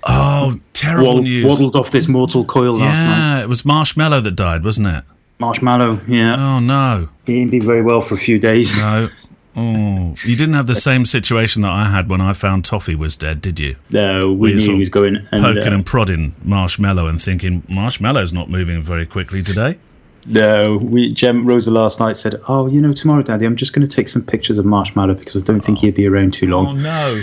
oh, 0.08 0.60
terrible 0.74 1.08
waddled, 1.08 1.24
news. 1.26 1.46
waddled 1.46 1.76
off 1.76 1.92
this 1.92 2.08
mortal 2.08 2.46
coil 2.46 2.74
last 2.74 2.82
night. 2.82 3.38
yeah, 3.38 3.44
it 3.44 3.50
was 3.50 3.66
Marshmallow 3.66 4.22
that 4.22 4.36
died, 4.36 4.64
wasn't 4.64 4.88
it? 4.88 5.04
Marshmallow, 5.40 6.00
yeah. 6.08 6.36
Oh 6.38 6.60
no, 6.60 7.10
He 7.26 7.36
didn't 7.36 7.52
be 7.52 7.60
very 7.60 7.82
well 7.82 8.02
for 8.02 8.16
a 8.16 8.18
few 8.18 8.40
days. 8.40 8.80
no. 8.80 9.10
Oh, 9.58 10.16
you 10.26 10.36
didn't 10.36 10.56
have 10.56 10.68
the 10.68 10.76
same 10.76 11.06
situation 11.06 11.62
that 11.62 11.72
I 11.72 11.86
had 11.86 12.10
when 12.10 12.20
I 12.20 12.34
found 12.34 12.66
Toffee 12.66 12.94
was 12.94 13.16
dead, 13.16 13.40
did 13.40 13.58
you? 13.58 13.78
No, 13.90 14.34
we 14.34 14.54
knew 14.54 14.74
he 14.74 14.80
was 14.80 14.90
going. 14.90 15.16
And, 15.16 15.42
Poking 15.42 15.72
uh, 15.72 15.76
and 15.76 15.86
prodding 15.86 16.36
Marshmallow 16.44 17.08
and 17.08 17.22
thinking 17.22 17.64
Marshmallow's 17.70 18.34
not 18.34 18.50
moving 18.50 18.82
very 18.82 19.06
quickly 19.06 19.42
today. 19.42 19.78
No, 20.26 20.78
we, 20.82 21.12
Gem 21.12 21.46
Rosa 21.46 21.72
last 21.72 22.00
night 22.00 22.18
said, 22.18 22.36
"Oh, 22.48 22.68
you 22.68 22.82
know, 22.82 22.94
tomorrow, 22.94 23.22
Daddy, 23.22 23.46
I'm 23.46 23.56
just 23.56 23.74
going 23.74 23.88
to 23.88 23.94
take 23.94 24.08
some 24.08 24.24
pictures 24.24 24.58
of 24.58 24.66
Marshmallow 24.66 25.14
because 25.16 25.36
I 25.42 25.46
don't 25.46 25.62
think 25.62 25.80
he'd 25.80 25.96
be 25.96 26.08
around 26.08 26.34
too 26.34 26.48
long." 26.48 26.68
Oh 26.68 26.74
no. 26.74 27.22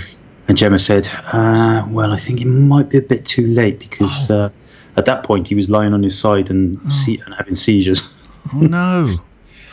And 0.48 0.56
Gemma 0.56 0.78
said, 0.78 1.08
uh, 1.32 1.84
"Well, 1.88 2.12
I 2.12 2.16
think 2.16 2.40
it 2.40 2.46
might 2.46 2.88
be 2.88 2.98
a 2.98 3.02
bit 3.02 3.24
too 3.24 3.46
late 3.46 3.78
because 3.78 4.30
uh, 4.30 4.50
at 4.96 5.04
that 5.06 5.24
point 5.24 5.48
he 5.48 5.54
was 5.54 5.70
lying 5.70 5.92
on 5.92 6.02
his 6.02 6.18
side 6.18 6.50
and, 6.50 6.80
se- 6.82 7.20
and 7.24 7.34
having 7.34 7.54
seizures." 7.54 8.12
Oh 8.54 8.60
no. 8.60 9.14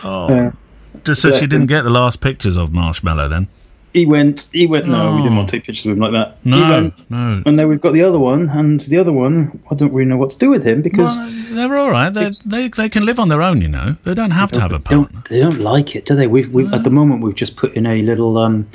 Oh. 0.04 0.52
Just 1.04 1.22
so 1.22 1.32
she 1.32 1.48
didn't 1.48 1.68
get 1.68 1.84
the 1.84 1.90
last 1.90 2.20
pictures 2.20 2.58
of 2.58 2.74
Marshmallow 2.74 3.30
then? 3.30 3.48
He 3.94 4.06
went. 4.06 4.50
He 4.54 4.68
went. 4.68 4.88
No, 4.88 5.16
we 5.16 5.22
didn't 5.24 5.34
Oh. 5.34 5.38
want 5.38 5.50
to 5.50 5.56
take 5.58 5.66
pictures 5.66 5.86
of 5.86 5.94
him 5.94 6.00
like 6.00 6.12
that. 6.12 6.38
he 6.44 6.50
No, 6.52 6.70
went, 6.70 7.10
no. 7.10 7.34
And 7.46 7.58
then 7.58 7.68
we've 7.70 7.82
got 7.82 7.94
the 7.94 8.04
other 8.04 8.20
one, 8.20 8.50
and 8.50 8.80
the 8.82 8.98
other 8.98 9.12
one, 9.12 9.60
I 9.72 9.76
don't 9.76 9.92
really 9.94 10.08
know 10.10 10.18
what 10.18 10.30
to 10.32 10.38
do 10.38 10.50
with 10.50 10.64
him 10.66 10.82
because 10.82 11.16
Well, 11.18 11.68
they're 11.70 11.78
all 11.78 11.90
right. 11.90 12.10
They, 12.14 12.30
they 12.46 12.68
they 12.70 12.90
can 12.90 13.06
live 13.06 13.20
on 13.20 13.30
their 13.30 13.42
own, 13.42 13.62
you 13.62 13.68
know. 13.68 13.96
They 14.04 14.14
don't 14.14 14.32
have 14.32 14.52
to 14.54 14.62
have 14.62 14.72
a 14.72 14.78
they 14.78 14.84
don't 14.96 15.12
partner. 15.12 15.24
they 15.30 15.40
don't 15.40 15.60
like 15.60 15.96
it, 15.96 16.06
do 16.06 16.16
they? 16.16 16.28
We've, 16.28 16.54
we've 16.54 16.72
at 16.74 16.84
the 16.84 16.90
moment 16.92 17.24
we've 17.24 17.36
just 17.36 17.56
put 17.56 17.74
in 17.74 17.86
a 17.88 18.02
little 18.04 18.38
um, 18.38 18.68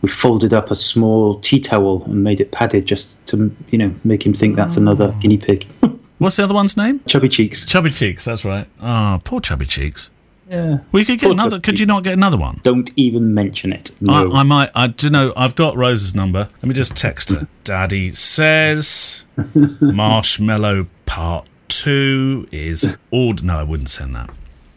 we've 0.00 0.12
folded 0.12 0.52
up 0.54 0.70
a 0.70 0.76
small 0.76 1.40
tea 1.40 1.58
towel 1.60 2.04
and 2.04 2.22
made 2.22 2.40
it 2.40 2.52
padded 2.52 2.86
just 2.86 3.24
to 3.26 3.50
you 3.70 3.78
know 3.78 3.92
make 4.04 4.24
him 4.24 4.32
think 4.32 4.54
that's 4.56 4.76
another 4.76 5.12
Oh. 5.14 5.20
guinea 5.20 5.38
pig. 5.38 5.66
What's 6.18 6.36
the 6.36 6.44
other 6.44 6.54
one's 6.54 6.76
name? 6.76 7.00
Chubby 7.08 7.28
cheeks. 7.28 7.66
Chubby 7.66 7.90
Cheeks. 7.90 8.24
That's 8.24 8.44
right. 8.44 8.68
Ah, 8.80 9.20
poor 9.24 9.40
Chubby 9.40 9.66
Cheeks. 9.66 10.08
Yeah. 10.52 10.78
We 10.92 11.04
could 11.06 11.18
get 11.18 11.26
Poor 11.28 11.32
another. 11.32 11.58
Could 11.60 11.80
you 11.80 11.86
not 11.86 12.04
get 12.04 12.12
another 12.12 12.36
one? 12.36 12.60
Don't 12.62 12.90
even 12.96 13.32
mention 13.32 13.72
it. 13.72 13.90
I, 14.06 14.24
No. 14.24 14.32
I 14.32 14.42
might. 14.42 14.68
I 14.74 14.88
do 14.88 15.06
you 15.06 15.10
know. 15.12 15.32
I've 15.34 15.54
got 15.54 15.76
Rose's 15.76 16.14
number. 16.14 16.40
Let 16.40 16.64
me 16.64 16.74
just 16.74 16.94
text 16.94 17.30
her. 17.30 17.48
Daddy 17.64 18.12
says 18.12 19.24
Marshmallow 19.80 20.88
Part 21.06 21.48
Two 21.68 22.46
is 22.52 22.96
ord. 23.10 23.42
No, 23.42 23.58
I 23.58 23.62
wouldn't 23.62 23.88
send 23.88 24.14
that. 24.14 24.30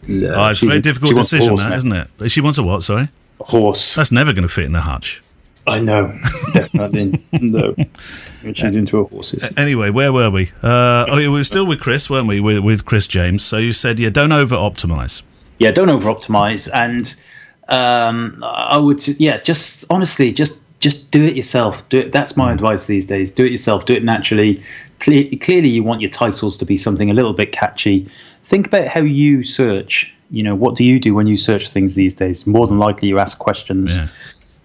No, 0.07 0.33
Oh, 0.33 0.47
it's 0.49 0.63
a 0.63 0.67
very 0.67 0.79
difficult 0.81 1.13
a 1.13 1.15
decision, 1.15 1.49
horse 1.49 1.61
that, 1.63 1.69
now. 1.71 1.75
isn't 1.75 1.91
it? 1.91 2.31
She 2.31 2.39
wants 2.39 2.57
a 2.57 2.63
what? 2.63 2.83
Sorry, 2.83 3.09
A 3.41 3.43
horse. 3.43 3.95
that's 3.95 4.11
never 4.11 4.31
going 4.33 4.43
to 4.47 4.53
fit 4.53 4.65
in 4.65 4.71
the 4.71 4.81
hutch. 4.81 5.21
I 5.67 5.79
know. 5.79 6.17
Definitely. 6.53 7.25
no. 7.41 7.73
She's 8.43 8.75
into 8.75 8.97
her 8.97 9.03
horses. 9.03 9.51
Anyway, 9.57 9.89
where 9.89 10.13
were 10.13 10.29
we? 10.29 10.51
Uh, 10.61 11.05
oh, 11.09 11.17
yeah, 11.17 11.27
we 11.29 11.37
were 11.39 11.43
still 11.43 11.65
with 11.65 11.79
Chris, 11.81 12.07
weren't 12.07 12.27
we? 12.27 12.39
With, 12.39 12.59
with 12.59 12.85
Chris 12.85 13.07
James. 13.07 13.43
So 13.43 13.57
you 13.57 13.73
said, 13.73 13.99
yeah, 13.99 14.09
don't 14.09 14.31
over 14.31 14.55
optimize. 14.55 15.23
Yeah, 15.59 15.71
don't 15.71 15.89
over 15.89 16.09
optimize. 16.09 16.69
And 16.73 17.13
um, 17.67 18.43
I 18.43 18.77
would, 18.77 19.07
yeah, 19.19 19.39
just 19.39 19.85
honestly, 19.89 20.31
just 20.31 20.59
just 20.79 21.09
do 21.11 21.23
it 21.23 21.35
yourself. 21.35 21.87
Do 21.89 21.99
it. 21.99 22.11
That's 22.11 22.35
my 22.35 22.53
advice 22.53 22.85
these 22.85 23.07
days. 23.07 23.31
Do 23.31 23.45
it 23.45 23.51
yourself. 23.51 23.85
Do 23.85 23.93
it 23.93 24.03
naturally. 24.03 24.61
Cle- 24.99 25.29
clearly, 25.41 25.69
you 25.69 25.83
want 25.83 26.01
your 26.01 26.11
titles 26.11 26.57
to 26.57 26.65
be 26.65 26.77
something 26.77 27.09
a 27.09 27.13
little 27.13 27.33
bit 27.33 27.51
catchy. 27.51 28.07
Think 28.43 28.67
about 28.67 28.87
how 28.87 29.01
you 29.01 29.43
search. 29.43 30.13
You 30.29 30.43
know, 30.43 30.55
what 30.55 30.75
do 30.75 30.83
you 30.83 30.99
do 30.99 31.13
when 31.13 31.27
you 31.27 31.37
search 31.37 31.69
things 31.71 31.95
these 31.95 32.15
days? 32.15 32.45
More 32.45 32.67
than 32.67 32.77
likely, 32.77 33.07
you 33.07 33.19
ask 33.19 33.37
questions. 33.37 33.95
Yeah. 33.95 34.07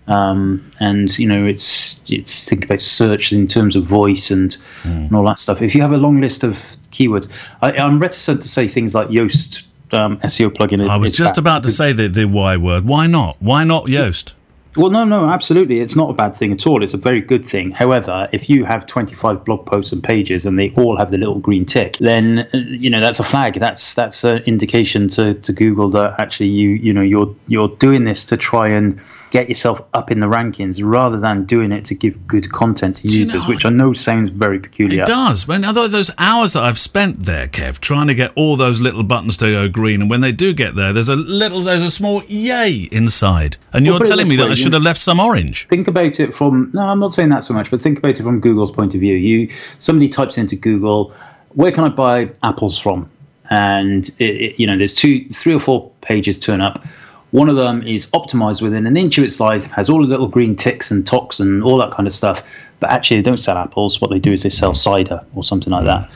Um, 0.09 0.71
and 0.81 1.17
you 1.19 1.29
know, 1.29 1.47
it's 1.47 2.01
it's 2.09 2.45
think 2.45 2.65
about 2.65 2.81
search 2.81 3.33
in 3.33 3.47
terms 3.47 3.77
of 3.77 3.85
voice 3.85 4.31
and, 4.31 4.57
and 4.83 5.15
all 5.15 5.25
that 5.27 5.39
stuff. 5.39 5.63
If 5.63 5.75
you 5.75 5.83
have 5.83 5.93
a 5.93 5.99
long 5.99 6.21
list 6.21 6.43
of 6.43 6.55
keywords, 6.91 7.31
I, 7.63 7.73
I'm 7.73 8.01
reticent 8.01 8.43
to 8.43 8.49
say 8.49 8.67
things 8.67 8.95
like 8.95 9.09
Yoast 9.09 9.65
um, 9.95 10.19
SEO 10.19 10.51
plugin. 10.51 10.89
I 10.89 10.97
was 10.97 11.13
just 11.13 11.39
about 11.39 11.63
to 11.65 11.71
say 11.71 11.93
the, 11.93 12.09
the 12.09 12.27
Y 12.27 12.57
word. 12.57 12.85
Why 12.85 13.07
not? 13.07 13.37
Why 13.41 13.65
not 13.65 13.87
Yoast? 13.87 14.35
Well, 14.77 14.91
no, 14.91 15.05
no, 15.05 15.29
absolutely. 15.29 15.81
It's 15.81 15.97
not 15.97 16.11
a 16.11 16.13
bad 16.13 16.37
thing 16.37 16.53
at 16.53 16.67
all. 16.67 16.83
It's 16.85 16.95
a 16.95 16.99
very 16.99 17.21
good 17.21 17.45
thing. 17.45 17.73
However, 17.73 18.29
if 18.33 18.49
you 18.49 18.65
have 18.65 18.87
25 18.87 19.45
blog 19.45 19.67
posts 19.67 19.93
and 19.93 20.03
pages 20.03 20.47
and 20.47 20.59
they 20.59 20.71
all 20.77 20.97
have 20.97 21.11
the 21.11 21.19
little 21.19 21.41
green 21.41 21.65
tick, 21.65 21.97
then 21.99 22.41
uh, 22.55 22.59
you 22.59 22.89
know 22.89 23.01
that's 23.01 23.19
a 23.19 23.25
flag. 23.25 23.55
That's 23.55 23.95
that's 23.95 24.23
an 24.23 24.39
indication 24.45 25.09
to, 25.11 25.35
to 25.35 25.53
Google 25.53 25.89
that 25.91 26.21
actually 26.21 26.51
you 26.51 26.71
you 26.71 26.93
know 26.93 27.03
you're 27.03 27.35
you're 27.49 27.69
doing 27.69 28.05
this 28.05 28.25
to 28.27 28.37
try 28.37 28.69
and 28.69 29.01
get 29.31 29.49
yourself 29.49 29.81
up 29.95 30.11
in 30.11 30.19
the 30.19 30.27
rankings 30.27 30.81
rather 30.83 31.17
than 31.19 31.45
doing 31.45 31.71
it 31.71 31.85
to 31.85 31.95
give 31.95 32.27
good 32.27 32.51
content 32.51 32.97
to 32.97 33.09
you 33.09 33.21
users, 33.21 33.43
know- 33.43 33.49
which 33.49 33.65
I 33.65 33.71
know 33.71 33.93
sounds 33.93 34.31
very 34.31 34.59
peculiar. 34.59 35.03
It 35.03 35.07
does. 35.07 35.47
When 35.47 35.65
although 35.65 35.89
those 35.89 36.11
hours 36.19 36.53
that 36.55 36.63
I've 36.65 36.79
spent 36.79 37.25
there, 37.25 37.47
Kev, 37.47 37.79
trying 37.79 38.09
to 38.09 38.15
get 38.15 38.33
all 38.37 38.57
those 38.57 38.81
little 38.81 39.03
buttons 39.03 39.37
to 39.39 39.51
go 39.51 39.69
green, 39.69 40.01
and 40.03 40.11
when 40.11 40.21
they 40.21 40.33
do 40.33 40.53
get 40.53 40.75
there, 40.75 40.93
there's 40.93 41.09
a 41.09 41.17
little, 41.17 41.61
there's 41.61 41.83
a 41.83 41.91
small 41.91 42.23
yay 42.25 42.89
inside, 42.93 43.57
and 43.73 43.87
you're 43.87 44.01
telling 44.01 44.29
me 44.29 44.37
that 44.37 44.47
I 44.47 44.55
you 44.60 44.60
should 44.61 44.73
have 44.73 44.83
left 44.83 45.01
some 45.01 45.21
orange. 45.21 45.67
think 45.69 45.89
about 45.89 46.21
it 46.21 46.35
from 46.35 46.71
no 46.73 46.83
i'm 46.83 47.01
not 47.01 47.13
saying 47.13 47.29
that 47.29 47.45
so 47.45 47.55
much 47.55 47.71
but 47.71 47.81
think 47.81 47.99
about 47.99 48.19
it 48.19 48.23
from 48.23 48.41
google's 48.41 48.73
point 48.73 48.95
of 48.95 49.01
view. 49.01 49.15
You 49.15 49.51
somebody 49.79 50.09
types 50.09 50.39
into 50.39 50.57
google 50.57 51.13
where 51.55 51.73
can 51.73 51.85
i 51.85 51.89
buy 51.89 52.31
apples 52.43 52.79
from? 52.79 53.11
And 53.53 54.09
it, 54.21 54.25
it, 54.45 54.61
you 54.61 54.67
know 54.67 54.79
there's 54.79 54.95
two 54.95 55.29
three 55.31 55.55
or 55.55 55.61
four 55.61 55.91
pages 56.01 56.39
turn 56.39 56.61
up. 56.61 56.85
One 57.33 57.49
of 57.49 57.57
them 57.57 57.83
is 57.87 58.09
optimized 58.09 58.61
within 58.61 58.87
an 58.87 58.97
inch 58.97 59.19
of 59.19 59.25
its 59.25 59.39
life 59.41 59.71
has 59.73 59.89
all 59.89 60.01
the 60.03 60.09
little 60.09 60.29
green 60.29 60.57
ticks 60.57 60.91
and 60.91 61.07
tocks 61.07 61.41
and 61.41 61.63
all 61.63 61.77
that 61.79 61.91
kind 61.91 62.07
of 62.07 62.15
stuff 62.15 62.43
but 62.81 62.91
actually 62.91 63.19
they 63.19 63.23
don't 63.23 63.39
sell 63.39 63.57
apples. 63.59 64.01
What 64.01 64.11
they 64.11 64.19
do 64.19 64.33
is 64.33 64.43
they 64.43 64.49
sell 64.49 64.73
cider 64.75 65.25
or 65.35 65.45
something 65.45 65.73
like 65.73 65.85
that 65.85 66.11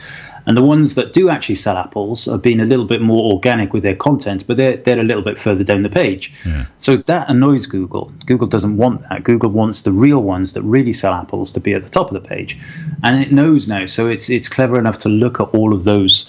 and 0.45 0.55
the 0.55 0.61
ones 0.61 0.95
that 0.95 1.13
do 1.13 1.29
actually 1.29 1.55
sell 1.55 1.77
apples 1.77 2.27
are 2.27 2.37
being 2.37 2.59
a 2.59 2.65
little 2.65 2.85
bit 2.85 3.01
more 3.01 3.31
organic 3.31 3.73
with 3.73 3.83
their 3.83 3.95
content, 3.95 4.45
but 4.45 4.57
they're, 4.57 4.77
they're 4.77 4.99
a 4.99 5.03
little 5.03 5.23
bit 5.23 5.39
further 5.39 5.63
down 5.63 5.81
the 5.81 5.89
page. 5.89 6.33
So 6.79 6.97
that 6.97 7.29
annoys 7.29 7.65
Google. 7.65 8.11
Google 8.25 8.47
doesn't 8.47 8.77
want 8.77 9.01
that. 9.09 9.23
Google 9.23 9.49
wants 9.49 9.81
the 9.81 9.91
real 9.91 10.21
ones 10.21 10.53
that 10.53 10.61
really 10.61 10.93
sell 10.93 11.13
apples 11.13 11.51
to 11.53 11.59
be 11.59 11.73
at 11.73 11.83
the 11.83 11.89
top 11.89 12.11
of 12.11 12.21
the 12.21 12.27
page. 12.27 12.57
And 13.03 13.19
it 13.19 13.31
knows 13.31 13.67
now. 13.67 13.85
So 13.87 14.07
it's 14.07 14.29
it's 14.29 14.47
clever 14.47 14.77
enough 14.77 14.99
to 14.99 15.09
look 15.09 15.39
at 15.39 15.47
all 15.55 15.73
of 15.73 15.83
those, 15.83 16.25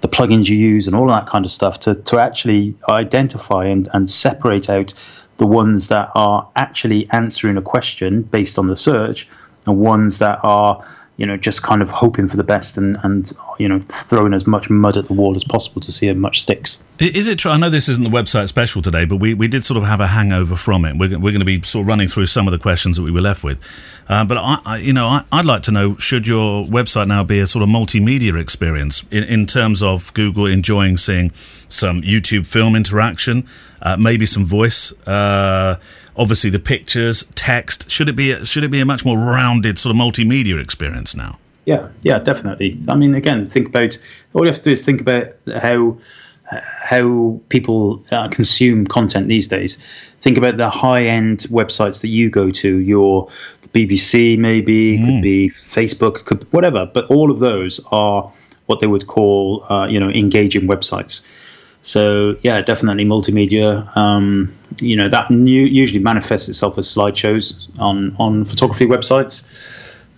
the 0.00 0.08
plugins 0.08 0.48
you 0.48 0.56
use 0.56 0.86
and 0.86 0.96
all 0.96 1.10
of 1.10 1.16
that 1.16 1.30
kind 1.30 1.44
of 1.44 1.50
stuff 1.50 1.80
to, 1.80 1.94
to 1.94 2.18
actually 2.18 2.74
identify 2.88 3.66
and, 3.66 3.88
and 3.92 4.10
separate 4.10 4.70
out 4.70 4.94
the 5.36 5.46
ones 5.46 5.88
that 5.88 6.10
are 6.14 6.48
actually 6.56 7.08
answering 7.10 7.56
a 7.56 7.62
question 7.62 8.22
based 8.22 8.58
on 8.58 8.66
the 8.66 8.76
search 8.76 9.28
and 9.66 9.78
ones 9.78 10.18
that 10.18 10.40
are 10.42 10.84
you 11.18 11.26
know, 11.26 11.36
just 11.36 11.64
kind 11.64 11.82
of 11.82 11.90
hoping 11.90 12.28
for 12.28 12.36
the 12.36 12.44
best 12.44 12.78
and, 12.78 12.96
and 13.02 13.32
you 13.58 13.68
know, 13.68 13.80
throwing 13.88 14.32
as 14.32 14.46
much 14.46 14.70
mud 14.70 14.96
at 14.96 15.06
the 15.06 15.12
wall 15.12 15.34
as 15.34 15.42
possible 15.42 15.80
to 15.82 15.90
see 15.90 16.06
how 16.06 16.14
much 16.14 16.40
sticks. 16.40 16.80
Is 17.00 17.26
it 17.26 17.40
true? 17.40 17.50
I 17.50 17.56
know 17.56 17.68
this 17.68 17.88
isn't 17.88 18.04
the 18.04 18.10
website 18.10 18.46
special 18.46 18.82
today, 18.82 19.04
but 19.04 19.16
we, 19.16 19.34
we 19.34 19.48
did 19.48 19.64
sort 19.64 19.78
of 19.78 19.84
have 19.84 19.98
a 19.98 20.06
hangover 20.06 20.54
from 20.54 20.84
it. 20.84 20.96
We're, 20.96 21.18
we're 21.18 21.32
going 21.32 21.40
to 21.40 21.44
be 21.44 21.60
sort 21.62 21.82
of 21.82 21.88
running 21.88 22.06
through 22.06 22.26
some 22.26 22.46
of 22.46 22.52
the 22.52 22.58
questions 22.58 22.96
that 22.98 23.02
we 23.02 23.10
were 23.10 23.20
left 23.20 23.42
with. 23.42 23.60
Uh, 24.08 24.24
but 24.24 24.38
I, 24.38 24.58
I, 24.64 24.76
you 24.78 24.92
know, 24.92 25.06
I, 25.32 25.36
would 25.36 25.44
like 25.44 25.62
to 25.62 25.72
know: 25.72 25.96
should 25.96 26.28
your 26.28 26.64
website 26.64 27.08
now 27.08 27.24
be 27.24 27.40
a 27.40 27.46
sort 27.48 27.64
of 27.64 27.68
multimedia 27.68 28.40
experience 28.40 29.04
in, 29.10 29.24
in 29.24 29.44
terms 29.44 29.82
of 29.82 30.14
Google 30.14 30.46
enjoying 30.46 30.96
seeing 30.96 31.32
some 31.68 32.00
YouTube 32.02 32.46
film 32.46 32.76
interaction, 32.76 33.46
uh, 33.82 33.96
maybe 33.96 34.26
some 34.26 34.44
voice, 34.44 34.92
uh, 35.06 35.78
obviously 36.16 36.50
the 36.50 36.58
pictures, 36.58 37.24
text? 37.34 37.90
Should 37.90 38.08
it 38.08 38.16
be 38.16 38.32
a, 38.32 38.44
should 38.44 38.64
it 38.64 38.70
be 38.70 38.80
a 38.80 38.86
much 38.86 39.04
more 39.04 39.18
rounded 39.18 39.78
sort 39.78 39.94
of 39.94 40.00
multimedia 40.00 40.62
experience 40.62 41.16
now? 41.16 41.38
Yeah, 41.64 41.88
yeah, 42.02 42.18
definitely. 42.18 42.80
I 42.88 42.94
mean, 42.94 43.14
again, 43.14 43.46
think 43.46 43.68
about 43.68 43.98
all 44.32 44.44
you 44.44 44.50
have 44.52 44.58
to 44.58 44.64
do 44.64 44.72
is 44.72 44.84
think 44.84 45.00
about 45.00 45.32
how 45.62 45.98
how 46.50 47.38
people 47.50 48.02
uh, 48.10 48.28
consume 48.28 48.86
content 48.86 49.28
these 49.28 49.48
days. 49.48 49.78
Think 50.20 50.38
about 50.38 50.56
the 50.56 50.70
high 50.70 51.04
end 51.04 51.40
websites 51.50 52.00
that 52.00 52.08
you 52.08 52.30
go 52.30 52.50
to, 52.50 52.78
your 52.78 53.28
BBC 53.74 54.38
maybe, 54.38 54.98
mm. 54.98 55.04
could 55.04 55.22
be 55.22 55.50
Facebook, 55.50 56.24
could 56.24 56.50
whatever. 56.52 56.90
But 56.92 57.06
all 57.10 57.30
of 57.30 57.38
those 57.38 57.80
are 57.92 58.32
what 58.66 58.80
they 58.80 58.86
would 58.86 59.06
call, 59.06 59.64
uh, 59.70 59.86
you 59.86 60.00
know, 60.00 60.08
engaging 60.08 60.66
websites. 60.66 61.22
So 61.88 62.36
yeah, 62.42 62.60
definitely 62.60 63.06
multimedia. 63.06 63.96
Um, 63.96 64.54
you 64.78 64.94
know 64.94 65.08
that 65.08 65.30
new, 65.30 65.64
usually 65.64 66.00
manifests 66.00 66.46
itself 66.46 66.76
as 66.76 66.86
slideshows 66.86 67.66
on 67.78 68.14
on 68.18 68.44
photography 68.44 68.84
websites, 68.84 69.42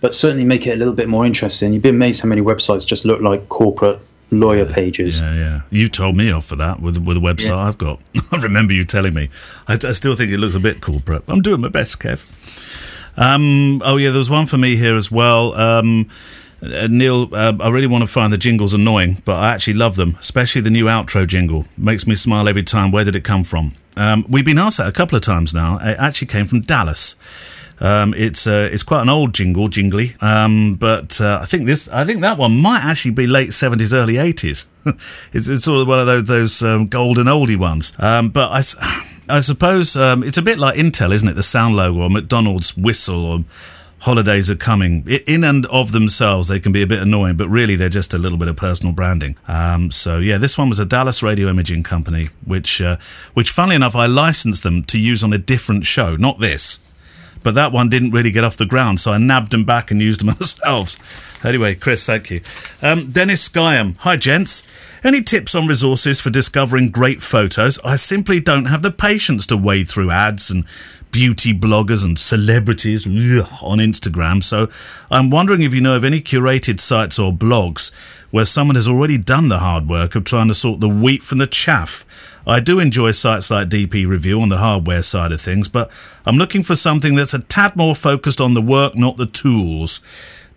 but 0.01 0.13
certainly 0.13 0.43
make 0.43 0.67
it 0.67 0.71
a 0.71 0.75
little 0.75 0.93
bit 0.93 1.07
more 1.07 1.25
interesting. 1.25 1.71
You'd 1.71 1.81
be 1.81 1.87
amazed 1.87 2.23
how 2.23 2.27
many 2.27 2.41
websites 2.41 2.85
just 2.85 3.05
look 3.05 3.21
like 3.21 3.47
corporate 3.47 4.01
lawyer 4.31 4.65
pages. 4.65 5.21
Yeah, 5.21 5.33
yeah. 5.33 5.61
You 5.69 5.87
told 5.87 6.17
me 6.17 6.29
off 6.29 6.43
for 6.43 6.57
that 6.57 6.81
with 6.81 6.97
with 6.97 7.15
a 7.15 7.21
website 7.21 7.55
yeah. 7.55 7.59
I've 7.59 7.77
got. 7.77 8.01
I 8.33 8.41
remember 8.41 8.73
you 8.73 8.83
telling 8.83 9.13
me. 9.13 9.29
I, 9.69 9.75
I, 9.75 9.93
still 9.93 10.15
think 10.15 10.33
it 10.33 10.39
looks 10.39 10.55
a 10.55 10.59
bit 10.59 10.81
corporate. 10.81 11.23
I'm 11.29 11.41
doing 11.41 11.61
my 11.61 11.69
best, 11.69 12.01
Kev. 12.01 12.27
Um, 13.17 13.81
oh 13.85 13.95
yeah, 13.95 14.09
there 14.09 14.17
was 14.17 14.29
one 14.29 14.45
for 14.45 14.57
me 14.57 14.75
here 14.75 14.97
as 14.97 15.09
well. 15.09 15.53
Um, 15.53 16.09
uh, 16.63 16.87
Neale, 16.89 17.33
uh, 17.33 17.53
I 17.59 17.69
really 17.69 17.87
want 17.87 18.03
to 18.03 18.07
find 18.07 18.31
the 18.31 18.37
jingles 18.37 18.73
annoying, 18.73 19.21
but 19.25 19.35
I 19.35 19.53
actually 19.53 19.73
love 19.73 19.95
them, 19.95 20.15
especially 20.19 20.61
the 20.61 20.69
new 20.69 20.85
outro 20.85 21.25
jingle. 21.25 21.65
Makes 21.77 22.05
me 22.05 22.15
smile 22.15 22.47
every 22.47 22.63
time. 22.63 22.91
Where 22.91 23.03
did 23.03 23.15
it 23.15 23.23
come 23.23 23.43
from? 23.43 23.73
Um, 23.97 24.25
we've 24.29 24.45
been 24.45 24.57
asked 24.57 24.77
that 24.77 24.87
a 24.87 24.91
couple 24.91 25.15
of 25.15 25.21
times 25.21 25.53
now. 25.53 25.77
It 25.81 25.97
actually 25.99 26.27
came 26.27 26.45
from 26.45 26.61
Dallas. 26.61 27.15
Um, 27.81 28.13
it's 28.15 28.45
uh, 28.45 28.69
it's 28.71 28.83
quite 28.83 29.01
an 29.01 29.09
old 29.09 29.33
jingle, 29.33 29.67
jingly, 29.67 30.13
um, 30.21 30.75
but 30.75 31.19
uh, 31.19 31.39
I 31.41 31.45
think 31.45 31.65
this 31.65 31.89
I 31.89 32.05
think 32.05 32.21
that 32.21 32.37
one 32.37 32.61
might 32.61 32.83
actually 32.83 33.11
be 33.11 33.25
late 33.25 33.53
seventies, 33.53 33.91
early 33.91 34.17
eighties. 34.17 34.67
it's, 34.85 35.49
it's 35.49 35.63
sort 35.63 35.81
of 35.81 35.87
one 35.87 35.97
of 35.97 36.05
those, 36.05 36.25
those 36.25 36.63
um, 36.63 36.85
golden 36.85 37.25
oldie 37.25 37.57
ones. 37.57 37.93
Um, 37.97 38.29
but 38.29 38.51
I, 38.51 38.61
I 39.37 39.39
suppose 39.39 39.97
um, 39.97 40.23
it's 40.23 40.37
a 40.37 40.43
bit 40.43 40.59
like 40.59 40.77
Intel, 40.77 41.11
isn't 41.11 41.27
it? 41.27 41.33
The 41.33 41.43
sound 41.43 41.75
logo 41.75 42.03
or 42.03 42.09
McDonald's 42.11 42.77
whistle 42.77 43.25
or 43.25 43.39
holidays 44.01 44.49
are 44.49 44.55
coming. 44.55 45.07
In 45.27 45.43
and 45.43 45.65
of 45.67 45.91
themselves, 45.91 46.47
they 46.47 46.59
can 46.59 46.71
be 46.71 46.81
a 46.81 46.87
bit 46.87 47.01
annoying, 47.01 47.37
but 47.37 47.47
really 47.49 47.75
they're 47.75 47.89
just 47.89 48.13
a 48.13 48.17
little 48.17 48.37
bit 48.37 48.47
of 48.47 48.55
personal 48.55 48.93
branding. 48.93 49.37
Um, 49.47 49.91
so 49.91 50.17
yeah, 50.17 50.37
this 50.37 50.57
one 50.57 50.69
was 50.69 50.79
a 50.79 50.85
Dallas 50.85 51.21
radio 51.23 51.47
imaging 51.49 51.83
company, 51.83 52.29
which, 52.45 52.81
uh, 52.81 52.97
which, 53.33 53.49
funnily 53.51 53.75
enough, 53.75 53.95
I 53.95 54.07
licensed 54.07 54.63
them 54.63 54.83
to 54.85 54.99
use 54.99 55.23
on 55.23 55.33
a 55.33 55.37
different 55.37 55.85
show, 55.85 56.15
not 56.15 56.39
this. 56.39 56.79
But 57.43 57.55
that 57.55 57.71
one 57.71 57.89
didn't 57.89 58.11
really 58.11 58.31
get 58.31 58.43
off 58.43 58.57
the 58.57 58.67
ground, 58.67 58.99
so 58.99 59.11
I 59.11 59.17
nabbed 59.17 59.51
them 59.51 59.65
back 59.65 59.89
and 59.89 60.01
used 60.01 60.21
them 60.21 60.29
ourselves. 60.39 60.97
Anyway, 61.43 61.75
Chris, 61.75 62.05
thank 62.05 62.29
you. 62.29 62.41
Um, 62.81 63.11
Dennis 63.11 63.47
Skyam. 63.47 63.95
Hi, 63.99 64.15
gents. 64.15 64.63
Any 65.03 65.23
tips 65.23 65.55
on 65.55 65.65
resources 65.65 66.21
for 66.21 66.29
discovering 66.29 66.91
great 66.91 67.23
photos? 67.23 67.79
I 67.83 67.95
simply 67.95 68.39
don't 68.39 68.65
have 68.65 68.83
the 68.83 68.91
patience 68.91 69.47
to 69.47 69.57
wade 69.57 69.89
through 69.89 70.11
ads 70.11 70.51
and 70.51 70.65
beauty 71.11 71.53
bloggers 71.53 72.03
and 72.03 72.17
celebrities 72.17 73.05
on 73.05 73.79
Instagram, 73.79 74.43
so 74.43 74.69
I'm 75.09 75.29
wondering 75.29 75.61
if 75.61 75.73
you 75.73 75.81
know 75.81 75.95
of 75.95 76.03
any 76.03 76.21
curated 76.21 76.79
sites 76.79 77.19
or 77.19 77.31
blogs 77.31 77.91
where 78.31 78.45
someone 78.45 78.75
has 78.75 78.87
already 78.87 79.17
done 79.17 79.49
the 79.49 79.59
hard 79.59 79.89
work 79.89 80.15
of 80.15 80.23
trying 80.23 80.47
to 80.47 80.53
sort 80.53 80.79
the 80.79 80.87
wheat 80.87 81.21
from 81.21 81.37
the 81.37 81.47
chaff 81.47 82.05
I 82.45 82.59
do 82.59 82.79
enjoy 82.79 83.11
sites 83.11 83.51
like 83.51 83.69
DP 83.69 84.07
Review 84.07 84.41
on 84.41 84.49
the 84.49 84.57
hardware 84.57 85.03
side 85.03 85.31
of 85.31 85.39
things, 85.39 85.69
but 85.69 85.91
I'm 86.25 86.37
looking 86.37 86.63
for 86.63 86.75
something 86.75 87.15
that's 87.15 87.33
a 87.33 87.39
tad 87.39 87.75
more 87.75 87.95
focused 87.95 88.41
on 88.41 88.53
the 88.53 88.61
work, 88.61 88.95
not 88.95 89.17
the 89.17 89.27
tools. 89.27 90.01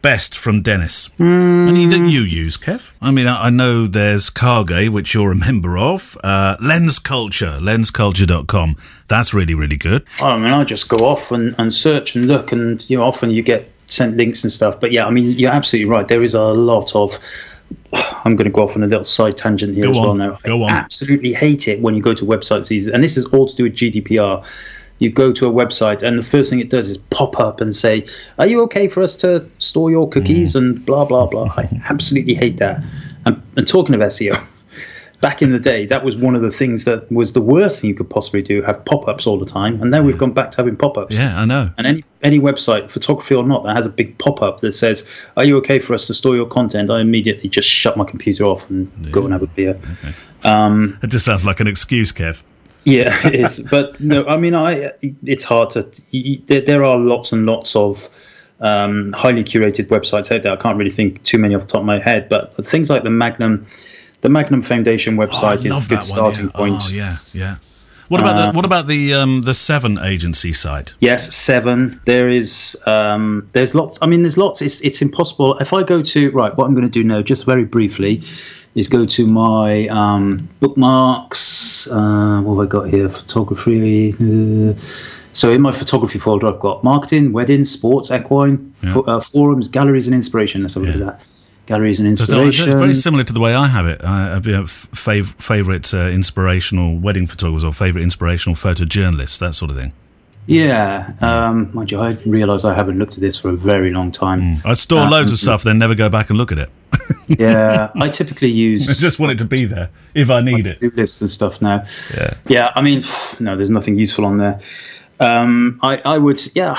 Best 0.05 0.37
from 0.37 0.61
Dennis. 0.61 1.09
Mm. 1.19 1.67
Any 1.67 1.87
that 1.87 2.11
you 2.11 2.21
use, 2.21 2.59
Kev? 2.59 2.93
I 3.01 3.11
mean, 3.11 3.27
I 3.27 3.49
know 3.49 3.87
there's 3.87 4.29
Kage, 4.29 4.91
which 4.91 5.15
you're 5.15 5.33
a 5.33 5.35
member 5.35 5.79
of. 5.79 6.19
Uh, 6.23 6.59
Lens 6.61 6.99
Culture, 6.99 7.57
lensculture.com. 7.59 8.77
That's 9.09 9.33
really, 9.33 9.55
really 9.55 9.79
good. 9.79 10.05
I 10.21 10.37
mean, 10.37 10.51
I 10.51 10.63
just 10.65 10.91
go 10.91 10.99
off 10.99 11.33
and, 11.33 11.55
and 11.57 11.73
search 11.73 12.17
and 12.17 12.27
look, 12.27 12.53
and 12.53 12.85
you 12.91 12.99
know, 12.99 13.03
often 13.03 13.31
you 13.31 13.41
get 13.41 13.67
sent 13.87 14.19
links 14.19 14.45
and 14.45 14.53
stuff. 14.53 14.79
But 14.79 14.93
yeah, 14.93 15.07
I 15.07 15.11
mean, 15.11 15.25
you're 15.39 15.51
absolutely 15.51 15.91
right. 15.91 16.07
There 16.07 16.23
is 16.23 16.35
a 16.35 16.43
lot 16.43 16.95
of 16.95 17.19
I'm 18.27 18.37
going 18.37 18.45
to 18.45 18.51
go 18.51 18.65
off 18.65 18.77
on 18.77 18.83
a 18.83 18.87
little 18.87 19.05
side 19.05 19.39
tangent 19.39 19.75
here 19.75 19.85
go 19.85 19.93
as 19.93 19.97
on, 19.97 20.05
well 20.05 20.15
now. 20.17 20.39
Go 20.43 20.65
I 20.65 20.73
absolutely 20.73 21.33
hate 21.33 21.67
it 21.67 21.81
when 21.81 21.95
you 21.95 22.03
go 22.03 22.13
to 22.13 22.27
websites 22.27 22.69
these, 22.69 22.89
and 22.89 23.03
this 23.03 23.17
is 23.17 23.25
all 23.33 23.47
to 23.47 23.57
do 23.57 23.63
with 23.63 23.75
GDPR. 23.75 24.45
You 25.05 25.11
go 25.11 25.33
to 25.33 25.47
a 25.47 25.53
website, 25.53 26.03
and 26.03 26.19
the 26.19 26.23
first 26.23 26.51
thing 26.51 26.61
it 26.61 26.71
does 26.71 26.89
is 26.89 26.99
pop 26.99 27.39
up 27.39 27.61
and 27.61 27.77
say, 27.77 28.07
"Are 28.39 28.47
you 28.47 28.63
okay 28.63 28.89
for 28.89 29.03
us 29.03 29.17
to 29.17 29.49
store 29.59 29.91
your 29.91 30.09
cookies?" 30.09 30.55
Mm. 30.55 30.59
and 30.59 30.87
blah 30.87 31.05
blah 31.05 31.27
blah. 31.27 31.53
I 31.57 31.69
absolutely 31.91 32.35
hate 32.35 32.57
that. 32.57 32.83
And, 33.27 33.41
and 33.57 33.69
talking 33.69 33.95
of 33.95 34.01
SEO, 34.01 34.43
back 35.21 35.41
in 35.41 35.53
the 35.53 35.59
day, 35.59 35.87
that 35.87 36.05
was 36.05 36.17
one 36.17 36.35
of 36.35 36.43
the 36.43 36.51
things 36.51 36.85
that 36.85 37.11
was 37.11 37.33
the 37.33 37.41
worst 37.41 37.81
thing 37.81 37.89
you 37.89 37.97
could 37.97 38.11
possibly 38.11 38.43
do, 38.43 38.61
have 38.61 38.85
pop-ups 38.85 39.27
all 39.27 39.39
the 39.39 39.47
time. 39.47 39.81
And 39.81 39.91
now 39.91 40.03
we've 40.03 40.19
gone 40.19 40.35
back 40.35 40.51
to 40.51 40.57
having 40.59 40.77
pop-ups. 40.77 41.15
Yeah, 41.15 41.41
I 41.41 41.47
know. 41.47 41.71
And 41.79 41.87
any 41.87 42.05
any 42.23 42.39
website, 42.41 42.91
photography 42.91 43.35
or 43.35 43.45
not, 43.45 43.65
that 43.65 43.77
has 43.77 43.87
a 43.87 43.91
big 43.91 44.19
pop-up 44.19 44.61
that 44.61 44.73
says, 44.73 45.07
"Are 45.37 45.45
you 45.45 45.57
okay 45.59 45.79
for 45.79 45.95
us 45.95 46.07
to 46.07 46.15
store 46.15 46.37
your 46.37 46.47
content?" 46.47 46.91
I 46.91 47.01
immediately 47.01 47.49
just 47.49 47.69
shut 47.69 47.97
my 47.97 48.05
computer 48.05 48.45
off 48.45 48.69
and 48.71 48.91
yeah. 49.01 49.11
go 49.11 49.25
and 49.25 49.33
have 49.33 49.43
a 49.43 49.47
beer. 49.47 49.79
Okay. 49.93 50.11
Um, 50.49 50.99
it 51.03 51.09
just 51.09 51.25
sounds 51.25 51.45
like 51.45 51.61
an 51.61 51.67
excuse, 51.67 52.13
Kev. 52.13 52.43
Yeah, 52.85 53.15
it 53.27 53.35
is. 53.35 53.61
but 53.71 54.01
no, 54.01 54.27
I 54.27 54.37
mean, 54.37 54.55
I 54.55 54.93
it's 55.25 55.45
hard 55.45 55.71
to. 55.71 55.89
There, 56.47 56.61
there 56.61 56.85
are 56.85 56.97
lots 56.99 57.33
and 57.33 57.47
lots 57.47 57.77
of. 57.77 58.09
Um, 58.61 59.13
highly 59.13 59.43
curated 59.43 59.89
websites 59.89 60.35
out 60.35 60.43
there. 60.43 60.53
I 60.53 60.57
can't 60.57 60.79
really 60.79 60.91
think 60.91 61.23
too 61.25 61.39
many 61.39 61.57
off 61.57 61.63
the 61.63 61.67
top 61.67 61.81
of 61.81 61.87
my 61.87 61.99
head, 61.99 62.29
but 62.29 62.55
things 62.65 62.89
like 62.89 63.03
the 63.03 63.11
Magnum 63.11 63.67
the 64.25 64.31
Magnum 64.31 64.63
Foundation 64.63 65.17
website 65.19 65.71
oh, 65.71 65.77
is 65.77 65.87
a 65.87 65.89
good 65.89 66.03
starting 66.03 66.47
yeah. 66.47 66.51
point. 66.55 66.75
Oh 66.77 66.89
yeah, 66.91 67.17
yeah. 67.35 67.57
What 68.09 68.21
about 68.21 68.37
uh, 68.37 68.47
the 68.47 68.57
what 68.57 68.65
about 68.65 68.87
the 68.87 69.13
um, 69.13 69.43
the 69.43 69.53
Seven 69.53 69.99
agency 69.99 70.53
site? 70.53 70.95
Yes, 71.01 71.35
Seven. 71.35 72.01
There 72.07 72.31
is 72.31 72.75
um, 72.87 73.49
there's 73.53 73.75
lots. 73.75 73.99
I 74.01 74.07
mean, 74.07 74.23
there's 74.23 74.39
lots. 74.39 74.63
It's 74.63 74.81
it's 74.81 75.03
impossible. 75.03 75.59
If 75.59 75.75
I 75.75 75.83
go 75.83 76.03
to 76.03 76.31
right, 76.31 76.57
what 76.57 76.65
I'm 76.67 76.75
going 76.75 76.87
to 76.87 76.91
do 76.91 77.05
now, 77.05 77.21
just 77.21 77.45
very 77.45 77.65
briefly, 77.65 78.23
is 78.75 78.89
go 78.89 79.07
to 79.07 79.27
my 79.27 79.87
um, 79.89 80.33
bookmarks. 80.61 81.87
Uh, 81.89 82.41
what 82.43 82.57
have 82.57 82.67
I 82.67 82.69
got 82.69 82.89
here? 82.89 83.09
Photography. 83.09 84.13
Uh, 84.15 84.75
so 85.33 85.51
in 85.51 85.61
my 85.61 85.73
photography 85.73 86.19
folder, 86.19 86.47
I've 86.47 86.61
got 86.61 86.85
marketing, 86.85 87.33
weddings, 87.33 87.71
sports, 87.71 88.11
equine, 88.11 88.75
yeah. 88.83 88.99
uh, 88.99 89.21
forums, 89.21 89.69
galleries, 89.69 90.07
and 90.07 90.15
inspiration. 90.15 90.63
Let's 90.63 90.75
have 90.75 90.85
a 90.85 90.87
look 90.87 90.95
at 90.97 91.07
that 91.07 91.21
galleries 91.67 91.99
and 91.99 92.09
inspiration. 92.09 92.69
it's 92.69 92.79
very 92.79 92.95
similar 92.95 93.25
to 93.25 93.33
the 93.33 93.41
way 93.41 93.55
I 93.55 93.69
have 93.69 93.87
it. 93.87 94.03
I 94.05 94.35
have 94.35 94.43
fav- 94.43 95.41
favorite 95.41 95.93
uh, 95.95 96.09
inspirational 96.09 96.99
wedding 96.99 97.27
photographers 97.27 97.65
or 97.65 97.73
favorite 97.73 98.03
inspirational 98.03 98.57
photojournalists, 98.57 99.39
that 99.39 99.55
sort 99.55 99.71
of 99.71 99.77
thing. 99.79 99.93
Yeah, 100.47 101.13
um, 101.21 101.71
mind 101.73 101.91
you, 101.91 102.01
I 102.01 102.11
realise 102.27 102.65
I 102.65 102.75
haven't 102.75 102.99
looked 102.99 103.15
at 103.15 103.21
this 103.21 103.39
for 103.39 103.49
a 103.49 103.57
very 103.57 103.91
long 103.91 104.13
time. 104.13 104.43
Mm. 104.43 104.67
I 104.67 104.75
store 104.75 105.01
uh, 105.01 105.11
loads 105.11 105.33
of 105.33 105.39
stuff, 105.39 105.63
then 105.63 105.79
never 105.79 105.95
go 105.95 106.11
back 106.11 106.29
and 106.29 106.37
look 106.37 106.53
at 106.53 106.59
it. 106.59 106.71
yeah, 107.39 107.91
I 107.97 108.09
typically 108.09 108.51
use. 108.51 108.89
I 108.91 108.95
just 108.95 109.19
want 109.19 109.33
it 109.33 109.39
to 109.39 109.47
be 109.47 109.65
there 109.65 109.91
if 110.15 110.31
I 110.31 110.41
need 110.41 110.67
it. 110.67 110.83
Lists 110.97 111.21
and 111.21 111.31
stuff 111.31 111.63
now. 111.63 111.85
Yeah, 112.15 112.35
yeah. 112.47 112.73
I 112.75 112.83
mean, 112.83 113.03
no, 113.41 113.57
there's 113.57 113.71
nothing 113.71 113.99
useful 113.99 114.27
on 114.27 114.37
there. 114.37 114.61
Um, 115.21 115.79
I, 115.83 115.97
I 116.05 116.19
would, 116.19 116.43
yeah, 116.57 116.77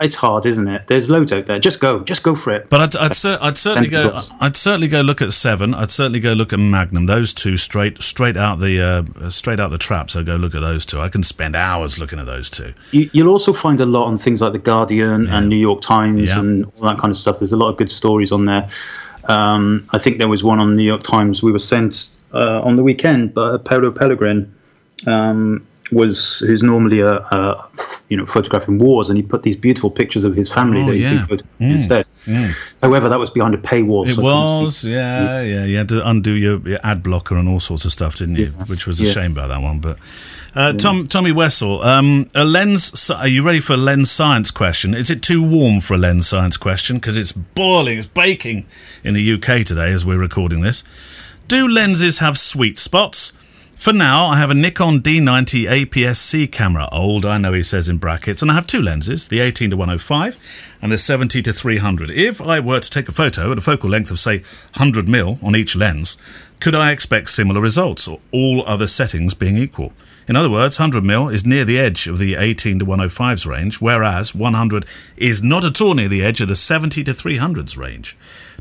it's 0.00 0.14
hard, 0.14 0.46
isn't 0.46 0.68
it? 0.68 0.86
There's 0.86 1.08
loads 1.08 1.32
out 1.32 1.46
there. 1.46 1.58
Just 1.58 1.80
go, 1.80 2.00
just 2.00 2.22
go 2.22 2.34
for 2.34 2.52
it. 2.52 2.68
But 2.68 2.80
I'd, 2.80 2.96
I'd, 2.96 3.16
cer- 3.16 3.38
I'd 3.40 3.56
certainly 3.56 3.88
go. 3.88 4.20
I'd 4.40 4.56
certainly 4.56 4.88
go 4.88 5.00
look 5.00 5.22
at 5.22 5.32
Seven. 5.32 5.74
I'd 5.74 5.90
certainly 5.90 6.20
go 6.20 6.32
look 6.34 6.52
at 6.52 6.58
Magnum. 6.58 7.06
Those 7.06 7.32
two 7.32 7.56
straight, 7.56 8.02
straight 8.02 8.36
out 8.36 8.56
the, 8.56 8.80
uh, 8.80 9.30
straight 9.30 9.58
out 9.58 9.70
the 9.70 9.78
traps. 9.78 10.16
I 10.16 10.22
go 10.22 10.36
look 10.36 10.54
at 10.54 10.60
those 10.60 10.84
two. 10.84 11.00
I 11.00 11.08
can 11.08 11.22
spend 11.22 11.56
hours 11.56 11.98
looking 11.98 12.18
at 12.18 12.26
those 12.26 12.50
two. 12.50 12.74
You, 12.92 13.24
will 13.24 13.32
also 13.32 13.52
find 13.52 13.80
a 13.80 13.86
lot 13.86 14.06
on 14.06 14.18
things 14.18 14.42
like 14.42 14.52
the 14.52 14.58
Guardian 14.58 15.24
yeah. 15.24 15.38
and 15.38 15.48
New 15.48 15.56
York 15.56 15.80
Times 15.80 16.24
yeah. 16.24 16.38
and 16.38 16.64
all 16.64 16.88
that 16.88 16.98
kind 16.98 17.10
of 17.10 17.16
stuff. 17.16 17.38
There's 17.38 17.52
a 17.52 17.56
lot 17.56 17.70
of 17.70 17.76
good 17.76 17.90
stories 17.90 18.32
on 18.32 18.44
there. 18.44 18.68
Um, 19.24 19.88
I 19.92 19.98
think 19.98 20.18
there 20.18 20.28
was 20.28 20.42
one 20.42 20.58
on 20.58 20.72
New 20.72 20.84
York 20.84 21.02
Times. 21.02 21.42
We 21.42 21.52
were 21.52 21.58
sent 21.58 22.18
uh, 22.32 22.62
on 22.62 22.76
the 22.76 22.82
weekend 22.82 23.34
by 23.34 23.58
Paolo 23.58 23.90
Pellegrin. 23.90 24.50
Um, 25.06 25.66
was 25.92 26.40
who's 26.40 26.62
normally 26.62 27.00
a, 27.00 27.16
a 27.16 27.68
you 28.08 28.16
know 28.16 28.26
photographing 28.26 28.78
wars, 28.78 29.08
and 29.10 29.16
he 29.16 29.22
put 29.22 29.42
these 29.42 29.56
beautiful 29.56 29.90
pictures 29.90 30.24
of 30.24 30.34
his 30.34 30.52
family 30.52 30.82
Oh, 30.82 30.86
that 30.86 30.94
he's 30.94 31.04
yeah. 31.04 31.26
photographing 31.26 31.70
instead. 31.70 32.08
However, 32.82 33.08
that 33.08 33.18
was 33.18 33.30
behind 33.30 33.54
a 33.54 33.58
paywall. 33.58 34.06
It 34.06 34.16
so 34.16 34.22
was, 34.22 34.84
yeah, 34.84 35.42
yeah. 35.42 35.64
You 35.64 35.76
had 35.78 35.88
to 35.90 36.06
undo 36.08 36.32
your, 36.32 36.58
your 36.68 36.78
ad 36.82 37.02
blocker 37.02 37.36
and 37.36 37.48
all 37.48 37.60
sorts 37.60 37.84
of 37.84 37.92
stuff, 37.92 38.16
didn't 38.16 38.36
you? 38.36 38.52
Yeah. 38.56 38.64
Which 38.66 38.86
was 38.86 39.00
a 39.00 39.04
Yeah. 39.04 39.12
shame 39.12 39.32
about 39.32 39.48
that 39.48 39.60
one. 39.62 39.78
But 39.80 39.98
uh, 40.54 40.72
Tom, 40.74 41.08
Tommy 41.08 41.32
Wessel, 41.32 41.82
um, 41.82 42.30
a 42.34 42.44
lens. 42.44 43.10
Are 43.10 43.28
you 43.28 43.42
ready 43.44 43.60
for 43.60 43.74
a 43.74 43.76
lens 43.78 44.10
science 44.10 44.50
question? 44.50 44.94
Is 44.94 45.10
it 45.10 45.22
too 45.22 45.42
warm 45.42 45.80
for 45.80 45.94
a 45.94 45.98
lens 45.98 46.26
science 46.28 46.56
question? 46.56 46.96
Because 46.96 47.16
it's 47.16 47.32
boiling, 47.32 47.98
it's 47.98 48.06
baking 48.06 48.66
in 49.04 49.14
the 49.14 49.32
UK 49.34 49.64
today 49.64 49.90
as 49.92 50.04
we're 50.06 50.18
recording 50.18 50.60
this. 50.62 50.84
Do 51.48 51.66
lenses 51.68 52.18
have 52.18 52.36
sweet 52.36 52.78
spots? 52.78 53.32
For 53.78 53.92
now, 53.92 54.26
I 54.26 54.38
have 54.38 54.50
a 54.50 54.54
Nikon 54.54 55.00
D90 55.02 55.66
APS-C 55.66 56.48
camera. 56.48 56.88
Old, 56.90 57.24
I 57.24 57.38
know 57.38 57.52
he 57.52 57.62
says 57.62 57.88
in 57.88 57.98
brackets, 57.98 58.42
and 58.42 58.50
I 58.50 58.54
have 58.54 58.66
two 58.66 58.82
lenses: 58.82 59.28
the 59.28 59.38
18 59.38 59.70
to 59.70 59.76
105 59.76 60.76
and 60.82 60.90
the 60.90 60.98
70 60.98 61.42
to 61.42 61.52
300. 61.52 62.10
If 62.10 62.40
I 62.42 62.58
were 62.58 62.80
to 62.80 62.90
take 62.90 63.08
a 63.08 63.12
photo 63.12 63.52
at 63.52 63.58
a 63.58 63.60
focal 63.60 63.88
length 63.88 64.10
of 64.10 64.18
say 64.18 64.38
100 64.74 65.08
mil 65.08 65.38
on 65.42 65.54
each 65.54 65.76
lens, 65.76 66.18
could 66.58 66.74
I 66.74 66.90
expect 66.90 67.30
similar 67.30 67.60
results, 67.60 68.08
or 68.08 68.18
all 68.32 68.64
other 68.66 68.88
settings 68.88 69.34
being 69.34 69.56
equal? 69.56 69.92
In 70.26 70.34
other 70.34 70.50
words, 70.50 70.80
100 70.80 71.04
mil 71.04 71.28
is 71.28 71.46
near 71.46 71.64
the 71.64 71.78
edge 71.78 72.08
of 72.08 72.18
the 72.18 72.34
18 72.34 72.80
to 72.80 72.84
105's 72.84 73.46
range, 73.46 73.80
whereas 73.80 74.34
100 74.34 74.86
is 75.16 75.40
not 75.40 75.64
at 75.64 75.80
all 75.80 75.94
near 75.94 76.08
the 76.08 76.24
edge 76.24 76.40
of 76.40 76.48
the 76.48 76.56
70 76.56 77.04
to 77.04 77.12
300's 77.12 77.78
range. 77.78 78.16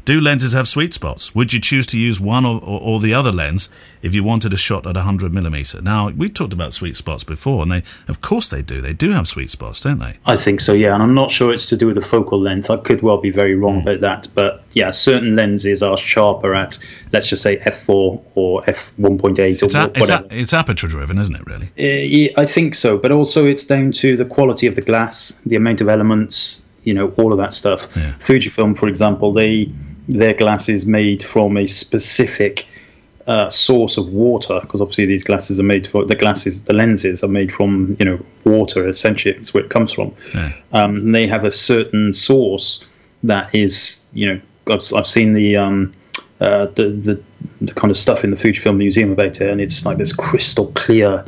Do 0.07 0.21
lenses 0.21 0.53
have 0.53 0.69
sweet 0.69 0.93
spots? 0.93 1.35
Would 1.35 1.51
you 1.51 1.59
choose 1.59 1.85
to 1.87 1.99
use 1.99 2.17
one 2.21 2.45
or, 2.45 2.61
or, 2.63 2.79
or 2.79 2.99
the 3.01 3.13
other 3.13 3.29
lens 3.29 3.69
if 4.01 4.15
you 4.15 4.23
wanted 4.23 4.53
a 4.53 4.55
shot 4.55 4.87
at 4.87 4.95
100 4.95 5.33
millimeter? 5.33 5.81
Now, 5.81 6.09
we've 6.11 6.33
talked 6.33 6.53
about 6.53 6.71
sweet 6.71 6.95
spots 6.95 7.25
before, 7.25 7.61
and 7.63 7.69
they, 7.73 7.83
of 8.07 8.21
course, 8.21 8.47
they 8.47 8.61
do. 8.61 8.79
They 8.79 8.93
do 8.93 9.11
have 9.11 9.27
sweet 9.27 9.49
spots, 9.49 9.81
don't 9.81 9.99
they? 9.99 10.13
I 10.25 10.37
think 10.37 10.61
so, 10.61 10.71
yeah, 10.71 10.93
and 10.93 11.03
I'm 11.03 11.13
not 11.13 11.29
sure 11.29 11.53
it's 11.53 11.65
to 11.65 11.75
do 11.75 11.87
with 11.87 11.95
the 11.95 12.01
focal 12.01 12.39
length. 12.39 12.69
I 12.69 12.77
could 12.77 13.01
well 13.01 13.17
be 13.17 13.31
very 13.31 13.55
wrong 13.55 13.81
about 13.81 13.99
that, 13.99 14.29
but 14.33 14.63
yeah, 14.71 14.91
certain 14.91 15.35
lenses 15.35 15.83
are 15.83 15.97
sharper 15.97 16.55
at, 16.55 16.79
let's 17.11 17.27
just 17.27 17.43
say 17.43 17.57
f4 17.57 18.23
or 18.35 18.61
f1.8 18.61 19.37
or 19.37 19.65
It's, 19.65 19.75
a, 19.75 19.87
it's, 19.87 19.99
whatever. 19.99 20.25
a, 20.31 20.39
it's 20.39 20.53
aperture 20.53 20.87
driven, 20.87 21.17
isn't 21.17 21.35
it? 21.35 21.45
Really? 21.45 21.65
Uh, 21.77 22.07
yeah, 22.07 22.29
I 22.37 22.45
think 22.45 22.75
so, 22.75 22.97
but 22.97 23.11
also 23.11 23.45
it's 23.45 23.65
down 23.65 23.91
to 23.91 24.15
the 24.15 24.23
quality 24.23 24.67
of 24.67 24.75
the 24.75 24.81
glass, 24.81 25.37
the 25.45 25.57
amount 25.57 25.81
of 25.81 25.89
elements, 25.89 26.63
you 26.85 26.93
know, 26.93 27.09
all 27.17 27.33
of 27.33 27.39
that 27.39 27.51
stuff. 27.51 27.89
Yeah. 27.93 28.13
Fujifilm, 28.19 28.77
for 28.77 28.87
example, 28.87 29.33
they 29.33 29.69
their 30.07 30.33
glasses 30.33 30.85
made 30.85 31.23
from 31.23 31.57
a 31.57 31.65
specific 31.65 32.67
uh, 33.27 33.49
source 33.49 33.97
of 33.97 34.07
water 34.13 34.59
because 34.61 34.79
obviously 34.79 35.05
these 35.05 35.23
glasses 35.23 35.59
are 35.59 35.63
made 35.63 35.85
for 35.87 36.05
the 36.05 36.15
glasses, 36.15 36.63
the 36.63 36.73
lenses 36.73 37.23
are 37.23 37.27
made 37.27 37.53
from 37.53 37.95
you 37.99 38.05
know 38.05 38.19
water. 38.45 38.87
Essentially, 38.87 39.35
it's 39.35 39.53
where 39.53 39.63
it 39.63 39.69
comes 39.69 39.91
from. 39.91 40.15
Yeah. 40.33 40.53
Um, 40.71 41.11
they 41.11 41.27
have 41.27 41.43
a 41.43 41.51
certain 41.51 42.13
source 42.13 42.85
that 43.23 43.53
is, 43.53 44.09
you 44.13 44.27
know, 44.27 44.41
I've, 44.71 44.81
I've 44.95 45.07
seen 45.07 45.33
the, 45.33 45.57
um, 45.57 45.93
uh, 46.39 46.67
the 46.67 46.89
the 46.89 47.21
the 47.59 47.73
kind 47.73 47.89
of 47.89 47.97
stuff 47.97 48.23
in 48.23 48.29
the 48.29 48.37
Fujifilm 48.37 48.77
Museum 48.77 49.11
about 49.11 49.41
it, 49.41 49.49
and 49.49 49.59
it's 49.59 49.85
like 49.85 49.97
this 49.97 50.13
crystal 50.13 50.71
clear 50.75 51.25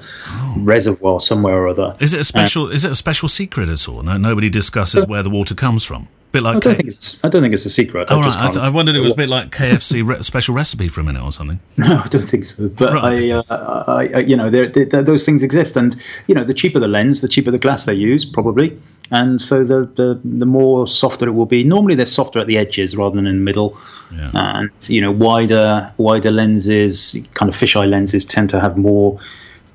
reservoir 0.57 1.19
somewhere 1.19 1.55
or 1.55 1.67
other. 1.67 1.95
Is 1.99 2.13
it 2.13 2.21
a 2.21 2.23
special? 2.23 2.71
is 2.71 2.85
it 2.85 2.91
a 2.91 2.95
special 2.95 3.27
secret 3.27 3.67
at 3.67 3.89
all? 3.89 4.03
No, 4.03 4.17
nobody 4.17 4.49
discusses 4.49 5.05
where 5.05 5.23
the 5.23 5.29
water 5.29 5.55
comes 5.55 5.83
from. 5.83 6.07
Bit 6.31 6.43
like 6.43 6.57
I 6.57 6.59
don't 6.59 6.71
K- 6.73 6.77
think 6.77 6.89
it's 6.89 7.25
I 7.25 7.29
don't 7.29 7.41
think 7.41 7.53
it's 7.55 7.65
a 7.65 7.71
secret. 7.71 8.07
Oh, 8.11 8.21
just 8.23 8.37
right. 8.37 8.45
I, 8.45 8.51
th- 8.51 8.59
I 8.63 8.69
wondered 8.69 8.95
it 8.95 8.99
was 8.99 9.13
a 9.13 9.15
bit 9.15 9.29
like 9.29 9.49
KFC 9.49 10.07
re- 10.07 10.21
special 10.21 10.53
recipe 10.53 10.87
for 10.87 11.01
a 11.01 11.03
minute 11.03 11.23
or 11.23 11.31
something. 11.31 11.59
No, 11.77 12.01
I 12.05 12.07
don't 12.07 12.21
think 12.21 12.45
so. 12.45 12.69
But 12.69 12.93
Right. 12.93 13.31
I, 13.31 13.31
uh, 13.31 13.83
I, 13.87 14.07
I, 14.13 14.19
you 14.19 14.37
know, 14.37 14.49
there 14.51 14.67
there- 14.67 14.85
there- 14.85 15.01
those 15.03 15.25
things 15.25 15.41
exist, 15.41 15.75
and 15.75 15.95
you 16.27 16.35
know, 16.35 16.43
the 16.43 16.53
cheaper 16.53 16.79
the 16.79 16.87
lens, 16.87 17.21
the 17.21 17.27
cheaper 17.27 17.49
the 17.49 17.57
glass 17.57 17.85
they 17.85 17.95
use, 17.95 18.25
probably, 18.25 18.79
and 19.09 19.41
so 19.41 19.63
the 19.63 19.85
the, 19.95 20.19
the 20.23 20.45
more 20.45 20.85
softer 20.85 21.27
it 21.27 21.31
will 21.31 21.47
be. 21.47 21.63
Normally, 21.63 21.95
they're 21.95 22.05
softer 22.05 22.37
at 22.39 22.45
the 22.45 22.59
edges 22.59 22.95
rather 22.95 23.15
than 23.15 23.25
in 23.25 23.37
the 23.37 23.43
middle, 23.43 23.75
Yeah. 24.15 24.29
and 24.35 24.69
you 24.87 25.01
know, 25.01 25.11
wider 25.11 25.91
wider 25.97 26.29
lenses, 26.29 27.17
kind 27.33 27.49
of 27.51 27.55
fisheye 27.57 27.89
lenses, 27.89 28.23
tend 28.23 28.51
to 28.51 28.59
have 28.59 28.77
more 28.77 29.19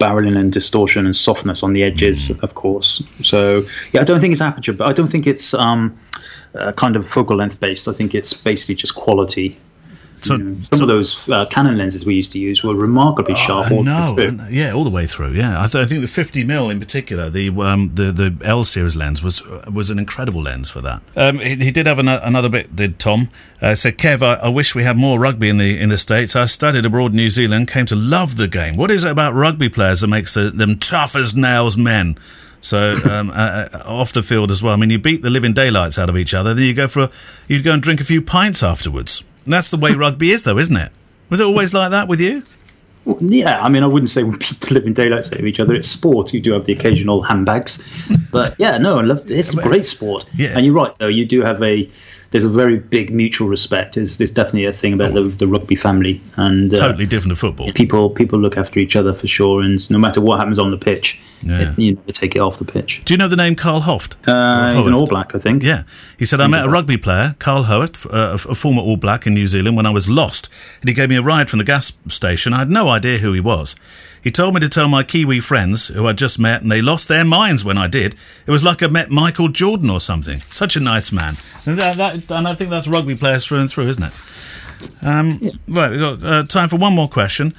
barreling 0.00 0.36
and 0.36 0.52
distortion 0.52 1.04
and 1.06 1.16
softness 1.16 1.62
on 1.62 1.72
the 1.72 1.82
edges, 1.82 2.28
Mm. 2.28 2.42
of 2.42 2.54
course. 2.54 3.02
So 3.22 3.64
yeah, 3.92 4.00
I 4.02 4.04
don't 4.04 4.20
think 4.20 4.32
it's 4.32 4.40
aperture, 4.40 4.72
but 4.72 4.88
I 4.88 4.92
don't 4.92 5.08
think 5.10 5.26
it's 5.26 5.52
um, 5.54 5.96
uh, 6.54 6.72
kind 6.72 6.96
of 6.96 7.08
focal 7.08 7.36
length 7.36 7.60
based. 7.60 7.88
I 7.88 7.92
think 7.92 8.14
it's 8.14 8.32
basically 8.32 8.74
just 8.76 8.94
quality. 8.94 9.58
So, 10.22 10.36
You 10.36 10.44
know, 10.44 10.56
some 10.62 10.80
of 10.80 10.88
those 10.88 11.28
uh, 11.28 11.44
Canon 11.46 11.76
lenses 11.76 12.06
we 12.06 12.14
used 12.14 12.32
to 12.32 12.38
use 12.38 12.62
were 12.62 12.74
remarkably 12.74 13.34
sharp. 13.34 13.70
all 13.70 13.84
the 13.84 14.14
way 14.16 14.30
no, 14.30 14.46
yeah, 14.48 14.72
all 14.72 14.82
the 14.82 14.88
way 14.90 15.06
through. 15.06 15.32
Yeah, 15.32 15.62
I, 15.62 15.66
th- 15.66 15.84
I 15.84 15.86
think 15.86 16.00
the 16.00 16.08
50 16.08 16.44
mil 16.44 16.70
in 16.70 16.78
particular, 16.80 17.28
the 17.28 17.50
um, 17.50 17.90
the 17.94 18.10
the 18.10 18.34
L 18.42 18.64
series 18.64 18.96
lens 18.96 19.22
was 19.22 19.42
was 19.70 19.90
an 19.90 19.98
incredible 19.98 20.40
lens 20.40 20.70
for 20.70 20.80
that. 20.80 21.02
Um, 21.14 21.40
he, 21.40 21.56
he 21.56 21.70
did 21.70 21.86
have 21.86 21.98
an, 21.98 22.08
another 22.08 22.48
bit. 22.48 22.74
Did 22.74 22.98
Tom 22.98 23.28
uh, 23.60 23.74
said, 23.74 23.98
Kev, 23.98 24.22
I, 24.22 24.46
I 24.46 24.48
wish 24.48 24.74
we 24.74 24.84
had 24.84 24.96
more 24.96 25.20
rugby 25.20 25.50
in 25.50 25.58
the 25.58 25.78
in 25.78 25.90
the 25.90 25.98
states. 25.98 26.34
I 26.34 26.46
studied 26.46 26.86
abroad 26.86 27.10
in 27.10 27.16
New 27.16 27.28
Zealand, 27.28 27.68
came 27.68 27.84
to 27.86 27.96
love 27.96 28.38
the 28.38 28.48
game. 28.48 28.78
What 28.78 28.90
is 28.90 29.04
it 29.04 29.10
about 29.10 29.34
rugby 29.34 29.68
players 29.68 30.00
that 30.00 30.08
makes 30.08 30.32
the, 30.32 30.48
them 30.50 30.78
tough 30.78 31.14
as 31.14 31.36
nails 31.36 31.76
men? 31.76 32.16
So 32.64 32.98
um, 33.10 33.28
uh, 33.28 33.68
uh, 33.74 33.82
off 33.86 34.14
the 34.14 34.22
field 34.22 34.50
as 34.50 34.62
well. 34.62 34.72
I 34.72 34.76
mean, 34.76 34.88
you 34.88 34.98
beat 34.98 35.20
the 35.20 35.28
living 35.28 35.52
daylights 35.52 35.98
out 35.98 36.08
of 36.08 36.16
each 36.16 36.32
other. 36.32 36.54
Then 36.54 36.64
you 36.64 36.74
go 36.74 36.88
for 36.88 37.00
a, 37.02 37.10
you 37.46 37.62
go 37.62 37.74
and 37.74 37.82
drink 37.82 38.00
a 38.00 38.04
few 38.04 38.22
pints 38.22 38.62
afterwards. 38.62 39.22
And 39.44 39.52
that's 39.52 39.70
the 39.70 39.76
way 39.76 39.92
rugby 39.96 40.30
is, 40.30 40.44
though, 40.44 40.56
isn't 40.56 40.76
it? 40.76 40.90
Was 41.28 41.40
it 41.40 41.44
always 41.44 41.74
like 41.74 41.90
that 41.90 42.08
with 42.08 42.22
you? 42.22 42.42
Well, 43.04 43.18
Yeah, 43.20 43.60
I 43.60 43.68
mean, 43.68 43.82
I 43.82 43.86
wouldn't 43.86 44.08
say 44.08 44.22
we 44.22 44.30
beat 44.38 44.60
the 44.62 44.72
living 44.72 44.94
daylights 44.94 45.30
out 45.30 45.40
of 45.40 45.44
each 45.44 45.60
other. 45.60 45.74
It's 45.74 45.88
sport. 45.88 46.32
You 46.32 46.40
do 46.40 46.52
have 46.54 46.64
the 46.64 46.72
occasional 46.72 47.20
handbags, 47.22 47.82
but 48.32 48.54
yeah, 48.58 48.78
no, 48.78 48.98
I 48.98 49.02
love 49.02 49.30
it. 49.30 49.38
it's 49.38 49.52
a 49.52 49.60
great 49.60 49.84
sport. 49.84 50.24
Yeah. 50.34 50.54
And 50.56 50.64
you're 50.64 50.74
right, 50.74 50.96
though. 50.98 51.08
You 51.08 51.26
do 51.26 51.42
have 51.42 51.62
a 51.62 51.86
there's 52.34 52.42
a 52.44 52.48
very 52.48 52.80
big 52.80 53.12
mutual 53.14 53.46
respect. 53.46 53.94
There's 53.94 54.18
there's 54.18 54.32
definitely 54.32 54.64
a 54.64 54.72
thing 54.72 54.92
about 54.92 55.14
the, 55.14 55.22
the 55.22 55.46
rugby 55.46 55.76
family, 55.76 56.20
and 56.36 56.74
uh, 56.74 56.76
Totally 56.76 57.06
different 57.06 57.30
to 57.30 57.36
football. 57.36 57.70
people 57.72 58.10
people 58.10 58.40
look 58.40 58.56
after 58.56 58.80
each 58.80 58.96
other 58.96 59.14
for 59.14 59.28
sure. 59.28 59.62
And 59.62 59.78
no 59.88 59.98
matter 59.98 60.20
what 60.20 60.40
happens 60.40 60.58
on 60.58 60.72
the 60.72 60.76
pitch, 60.76 61.20
Yeah. 61.42 61.70
it, 61.72 61.78
you 61.78 61.94
never 61.94 62.10
take 62.10 62.34
it 62.34 62.40
off 62.40 62.58
the 62.58 62.64
pitch. 62.64 63.02
Do 63.04 63.14
you 63.14 63.18
know 63.18 63.28
the 63.28 63.36
name 63.36 63.54
Carl 63.54 63.82
Hoeft? 63.82 64.16
Uh, 64.26 64.74
he's 64.74 64.84
an 64.86 64.94
All 64.94 65.06
Black, 65.06 65.32
I 65.36 65.38
think. 65.38 65.62
Yeah. 65.62 65.84
He 66.18 66.24
said, 66.24 66.40
I 66.40 66.48
met 66.48 66.64
a 66.66 66.68
rugby 66.68 66.96
player, 66.96 67.36
Carl 67.38 67.64
Howitt, 67.64 68.04
uh, 68.06 68.34
a 68.50 68.54
former 68.56 68.82
All 68.82 68.96
Black 68.96 69.28
in 69.28 69.34
New 69.34 69.46
Zealand, 69.46 69.76
when 69.76 69.86
I 69.86 69.90
was 69.90 70.08
lost. 70.08 70.48
And 70.80 70.88
he 70.88 70.94
gave 70.94 71.08
me 71.10 71.16
a 71.16 71.22
ride 71.22 71.48
from 71.48 71.60
the 71.60 71.64
gas 71.64 71.92
station. 72.08 72.52
I 72.52 72.58
had 72.58 72.70
no 72.70 72.88
idea 72.88 73.18
who 73.18 73.32
he 73.32 73.40
was. 73.40 73.76
He 74.24 74.30
told 74.30 74.54
me 74.54 74.60
to 74.60 74.70
tell 74.70 74.88
my 74.88 75.02
Kiwi 75.02 75.40
friends, 75.40 75.88
who 75.88 76.06
I'd 76.06 76.16
just 76.16 76.38
met, 76.38 76.62
and 76.62 76.72
they 76.72 76.80
lost 76.80 77.08
their 77.08 77.26
minds 77.26 77.62
when 77.62 77.76
I 77.76 77.86
did. 77.86 78.14
It 78.46 78.50
was 78.50 78.64
like 78.64 78.82
I 78.82 78.86
met 78.86 79.10
Michael 79.10 79.48
Jordan 79.48 79.90
or 79.90 80.00
something. 80.00 80.40
Such 80.48 80.76
a 80.76 80.80
nice 80.80 81.12
man. 81.12 81.34
And, 81.66 81.78
that, 81.78 81.96
that, 81.98 82.30
and 82.30 82.48
I 82.48 82.54
think 82.54 82.70
that's 82.70 82.88
rugby 82.88 83.16
players 83.16 83.46
through 83.46 83.60
and 83.60 83.70
through, 83.70 83.88
isn't 83.88 84.02
it? 84.02 84.12
Um, 85.02 85.40
Right, 85.68 85.90
we've 85.90 86.00
got 86.00 86.24
uh, 86.24 86.44
time 86.44 86.70
for 86.70 86.76
one 86.76 86.94
more 86.94 87.08
question. 87.08 87.54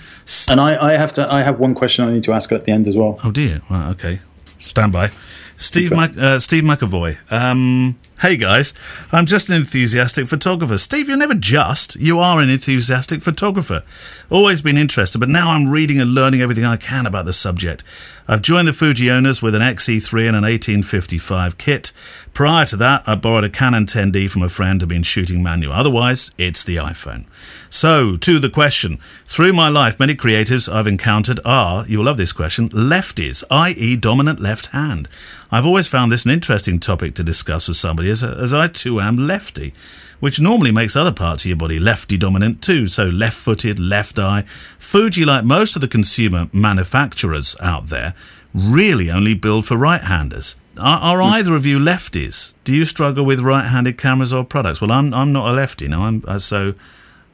And 0.50 0.60
I, 0.60 0.94
I 0.94 0.98
have 0.98 1.14
to 1.14 1.32
I 1.32 1.44
have 1.44 1.60
one 1.60 1.76
question 1.76 2.04
I 2.06 2.12
need 2.12 2.24
to 2.24 2.34
ask 2.34 2.52
at 2.52 2.66
the 2.66 2.72
end 2.72 2.88
as 2.88 2.96
well. 2.98 3.20
Oh 3.24 3.32
dear. 3.32 3.62
Right, 3.70 3.90
okay. 3.92 4.20
Stand 4.60 4.92
by. 4.92 5.12
Steve 5.58 5.92
Mac- 5.92 6.18
uh, 6.18 6.40
Steve 6.40 6.64
McAvoy. 6.64 7.18
Um, 7.32 7.96
hey 8.22 8.38
guys, 8.38 8.74
I'm 9.12 9.26
just 9.26 9.50
an 9.50 9.56
enthusiastic 9.56 10.28
photographer. 10.28 10.78
Steve, 10.78 11.10
you're 11.10 11.18
never 11.18 11.34
just. 11.34 11.96
You 11.98 12.20
are 12.20 12.42
an 12.42 12.50
enthusiastic 12.50 13.22
photographer. 13.22 13.84
Always 14.30 14.62
been 14.62 14.78
interested, 14.78 15.20
but 15.20 15.30
now 15.30 15.52
I'm 15.52 15.70
reading 15.70 16.00
and 16.00 16.14
learning 16.14 16.42
everything 16.42 16.66
I 16.66 16.78
can 16.78 17.06
about 17.06 17.26
the 17.26 17.34
subject. 17.34 17.84
I've 18.28 18.42
joined 18.42 18.68
the 18.68 18.74
Fuji 18.74 19.12
owners 19.12 19.44
with 19.44 19.54
an 19.54 19.62
XE3 19.62 20.28
and 20.28 20.36
an 20.36 20.44
1855 20.44 21.60
kit. 21.60 21.92
Prior 22.34 22.66
to 22.66 22.76
that, 22.78 23.04
I 23.06 23.16
borrowed 23.16 23.44
a 23.44 23.50
Canon 23.50 23.86
10D 23.86 24.32
from 24.32 24.42
a 24.42 24.50
friend 24.50 24.82
who'd 24.82 24.90
been 24.90 25.04
shooting 25.04 25.44
manual. 25.44 25.74
Otherwise, 25.74 26.32
it's 26.38 26.64
the 26.64 26.78
iPhone. 26.78 27.26
So, 27.70 28.18
to 28.18 28.40
the 28.40 28.50
question. 28.50 28.98
Through 29.26 29.54
my 29.54 29.70
life, 29.70 30.00
many 30.00 30.16
creatives 30.16 30.72
I've 30.72 30.88
encountered 30.88 31.40
are, 31.46 31.86
you'll 31.86 32.06
love 32.06 32.18
this 32.18 32.34
question, 32.34 32.70
lefties, 32.70 33.44
i.e., 33.52 33.96
dominant 33.96 34.40
left 34.40 34.68
hand. 34.68 35.08
I've 35.52 35.66
always 35.66 35.88
found 35.88 36.12
this 36.12 36.26
an 36.26 36.32
interesting 36.32 36.80
topic 36.80 37.14
to 37.16 37.24
discuss 37.24 37.68
with 37.68 37.78
somebody, 37.78 38.05
as, 38.10 38.24
as 38.24 38.54
I 38.54 38.68
too 38.68 39.00
am 39.00 39.18
lefty, 39.18 39.74
which 40.20 40.40
normally 40.40 40.72
makes 40.72 40.96
other 40.96 41.12
parts 41.12 41.44
of 41.44 41.50
your 41.50 41.58
body 41.58 41.80
lefty 41.80 42.18
dominant 42.18 42.62
too. 42.62 42.88
So, 42.88 43.06
left 43.06 43.38
footed, 43.38 43.80
left 43.80 44.18
eye. 44.20 44.44
Fuji, 44.80 45.26
like 45.26 45.44
most 45.44 45.76
of 45.76 45.82
the 45.82 45.88
consumer 45.88 46.50
manufacturers 46.54 47.56
out 47.62 47.88
there, 47.88 48.14
really 48.54 49.12
only 49.12 49.34
build 49.34 49.66
for 49.66 49.78
right 49.78 50.02
handers. 50.02 50.56
Are, 50.78 51.00
are 51.00 51.22
either 51.22 51.56
of 51.56 51.66
you 51.66 51.80
lefties? 51.80 52.54
Do 52.64 52.76
you 52.76 52.86
struggle 52.86 53.24
with 53.24 53.40
right-handed 53.40 53.98
cameras 53.98 54.34
or 54.34 54.44
products? 54.44 54.82
Well, 54.82 54.92
I'm 54.92 55.14
I'm 55.14 55.32
not 55.32 55.50
a 55.50 55.54
lefty, 55.54 55.88
no. 55.88 56.02
I'm 56.04 56.24
uh, 56.28 56.38
so, 56.38 56.74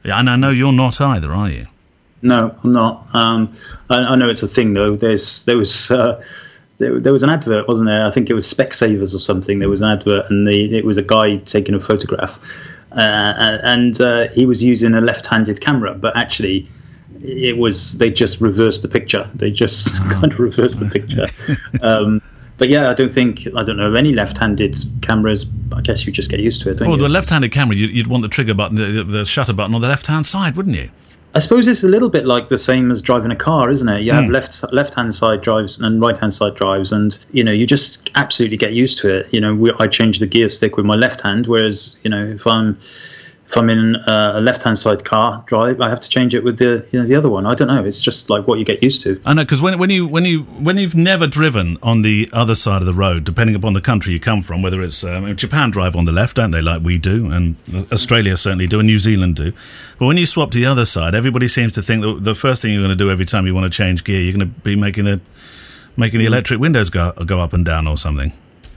and 0.04 0.30
I 0.30 0.36
know 0.36 0.50
you're 0.50 0.72
not 0.72 1.00
either, 1.00 1.32
are 1.32 1.50
you? 1.50 1.66
No, 2.22 2.56
I'm 2.62 2.72
not. 2.72 3.06
Um, 3.14 3.56
I, 3.90 3.96
I 3.96 4.14
know 4.14 4.28
it's 4.28 4.44
a 4.44 4.48
thing 4.48 4.74
though. 4.74 4.94
There's 4.94 5.44
there 5.44 5.56
was 5.56 5.90
uh, 5.90 6.22
there, 6.82 7.00
there 7.00 7.12
was 7.12 7.22
an 7.22 7.30
advert, 7.30 7.68
wasn't 7.68 7.86
there? 7.86 8.04
I 8.04 8.10
think 8.10 8.28
it 8.28 8.34
was 8.34 8.52
Specsavers 8.52 9.14
or 9.14 9.20
something. 9.20 9.60
There 9.60 9.68
was 9.68 9.80
an 9.80 9.88
advert, 9.88 10.28
and 10.30 10.46
the, 10.46 10.76
it 10.76 10.84
was 10.84 10.96
a 10.96 11.02
guy 11.02 11.36
taking 11.36 11.74
a 11.74 11.80
photograph, 11.80 12.38
uh, 12.92 13.58
and 13.62 14.00
uh, 14.00 14.28
he 14.28 14.44
was 14.44 14.62
using 14.62 14.94
a 14.94 15.00
left-handed 15.00 15.60
camera, 15.60 15.94
but 15.94 16.16
actually. 16.16 16.68
It 17.24 17.56
was 17.56 17.98
they 17.98 18.10
just 18.10 18.40
reversed 18.40 18.82
the 18.82 18.88
picture. 18.88 19.30
They 19.32 19.52
just 19.52 19.94
kind 20.10 20.32
of 20.32 20.40
reversed 20.40 20.80
the 20.80 20.90
picture. 20.90 21.26
Um, 21.82 22.20
but 22.58 22.68
yeah, 22.68 22.90
I 22.90 22.94
don't 22.94 23.12
think 23.12 23.46
I 23.56 23.62
don't 23.62 23.76
know 23.76 23.94
any 23.94 24.12
left-handed 24.12 24.76
cameras. 25.02 25.46
I 25.72 25.82
guess 25.82 26.04
you 26.04 26.12
just 26.12 26.30
get 26.30 26.40
used 26.40 26.62
to 26.62 26.70
it. 26.70 26.78
Don't 26.78 26.88
Well, 26.88 26.96
the 26.96 27.08
left-handed 27.08 27.52
camera, 27.52 27.76
you'd, 27.76 27.90
you'd 27.90 28.06
want 28.08 28.22
the 28.22 28.28
trigger 28.28 28.54
button, 28.54 28.76
the, 28.76 29.04
the 29.04 29.24
shutter 29.24 29.52
button 29.52 29.74
on 29.74 29.80
the 29.80 29.88
left-hand 29.88 30.26
side, 30.26 30.56
wouldn't 30.56 30.74
you? 30.74 30.90
I 31.34 31.38
suppose 31.38 31.66
it's 31.66 31.82
a 31.82 31.88
little 31.88 32.10
bit 32.10 32.26
like 32.26 32.50
the 32.50 32.58
same 32.58 32.90
as 32.90 33.00
driving 33.00 33.30
a 33.30 33.36
car, 33.36 33.70
isn't 33.70 33.88
it? 33.88 34.02
You 34.02 34.12
have 34.12 34.26
Hmm. 34.26 34.32
left 34.32 34.62
left 34.72 34.94
hand 34.94 35.14
side 35.14 35.40
drives 35.40 35.78
and 35.78 36.00
right 36.00 36.18
hand 36.18 36.34
side 36.34 36.54
drives, 36.56 36.92
and 36.92 37.18
you 37.32 37.42
know 37.42 37.52
you 37.52 37.66
just 37.66 38.10
absolutely 38.16 38.58
get 38.58 38.72
used 38.74 38.98
to 38.98 39.08
it. 39.08 39.28
You 39.32 39.40
know, 39.40 39.54
we, 39.54 39.72
I 39.80 39.86
change 39.86 40.18
the 40.18 40.26
gear 40.26 40.48
stick 40.50 40.76
with 40.76 40.84
my 40.84 40.94
left 40.94 41.22
hand, 41.22 41.46
whereas 41.46 41.96
you 42.04 42.10
know 42.10 42.22
if 42.26 42.46
I'm 42.46 42.76
if 43.52 43.58
I'm 43.58 43.68
in 43.68 43.96
a 44.06 44.40
left 44.40 44.62
hand 44.62 44.78
side 44.78 45.04
car 45.04 45.44
drive, 45.46 45.78
I 45.82 45.90
have 45.90 46.00
to 46.00 46.08
change 46.08 46.34
it 46.34 46.42
with 46.42 46.56
the 46.56 46.86
you 46.90 46.98
know 46.98 47.06
the 47.06 47.14
other 47.14 47.28
one. 47.28 47.44
I 47.44 47.54
don't 47.54 47.68
know. 47.68 47.84
It's 47.84 48.00
just 48.00 48.30
like 48.30 48.46
what 48.46 48.58
you 48.58 48.64
get 48.64 48.82
used 48.82 49.02
to. 49.02 49.20
I 49.26 49.34
know 49.34 49.42
because 49.42 49.60
when, 49.60 49.78
when 49.78 49.90
you 49.90 50.08
when 50.08 50.24
you 50.24 50.44
when 50.44 50.78
you've 50.78 50.94
never 50.94 51.26
driven 51.26 51.76
on 51.82 52.00
the 52.00 52.30
other 52.32 52.54
side 52.54 52.80
of 52.80 52.86
the 52.86 52.94
road, 52.94 53.24
depending 53.24 53.54
upon 53.54 53.74
the 53.74 53.82
country 53.82 54.14
you 54.14 54.20
come 54.20 54.40
from, 54.40 54.62
whether 54.62 54.80
it's 54.80 55.04
um, 55.04 55.36
Japan 55.36 55.70
drive 55.70 55.94
on 55.94 56.06
the 56.06 56.12
left, 56.12 56.36
don't 56.36 56.50
they? 56.50 56.62
Like 56.62 56.80
we 56.80 56.98
do, 56.98 57.30
and 57.30 57.56
Australia 57.92 58.38
certainly 58.38 58.66
do, 58.66 58.80
and 58.80 58.86
New 58.86 58.98
Zealand 58.98 59.36
do. 59.36 59.52
But 59.98 60.06
when 60.06 60.16
you 60.16 60.24
swap 60.24 60.50
to 60.52 60.58
the 60.58 60.66
other 60.66 60.86
side, 60.86 61.14
everybody 61.14 61.46
seems 61.46 61.72
to 61.72 61.82
think 61.82 62.00
that 62.02 62.24
the 62.24 62.34
first 62.34 62.62
thing 62.62 62.72
you're 62.72 62.82
going 62.82 62.96
to 62.96 63.04
do 63.04 63.10
every 63.10 63.26
time 63.26 63.46
you 63.46 63.54
want 63.54 63.70
to 63.70 63.76
change 63.76 64.02
gear, 64.02 64.22
you're 64.22 64.32
going 64.32 64.48
to 64.48 64.60
be 64.60 64.76
making 64.76 65.04
the 65.04 65.20
making 65.94 66.20
the 66.20 66.26
electric 66.26 66.58
windows 66.58 66.88
go 66.88 67.12
go 67.26 67.40
up 67.40 67.52
and 67.52 67.66
down 67.66 67.86
or 67.86 67.98
something. 67.98 68.32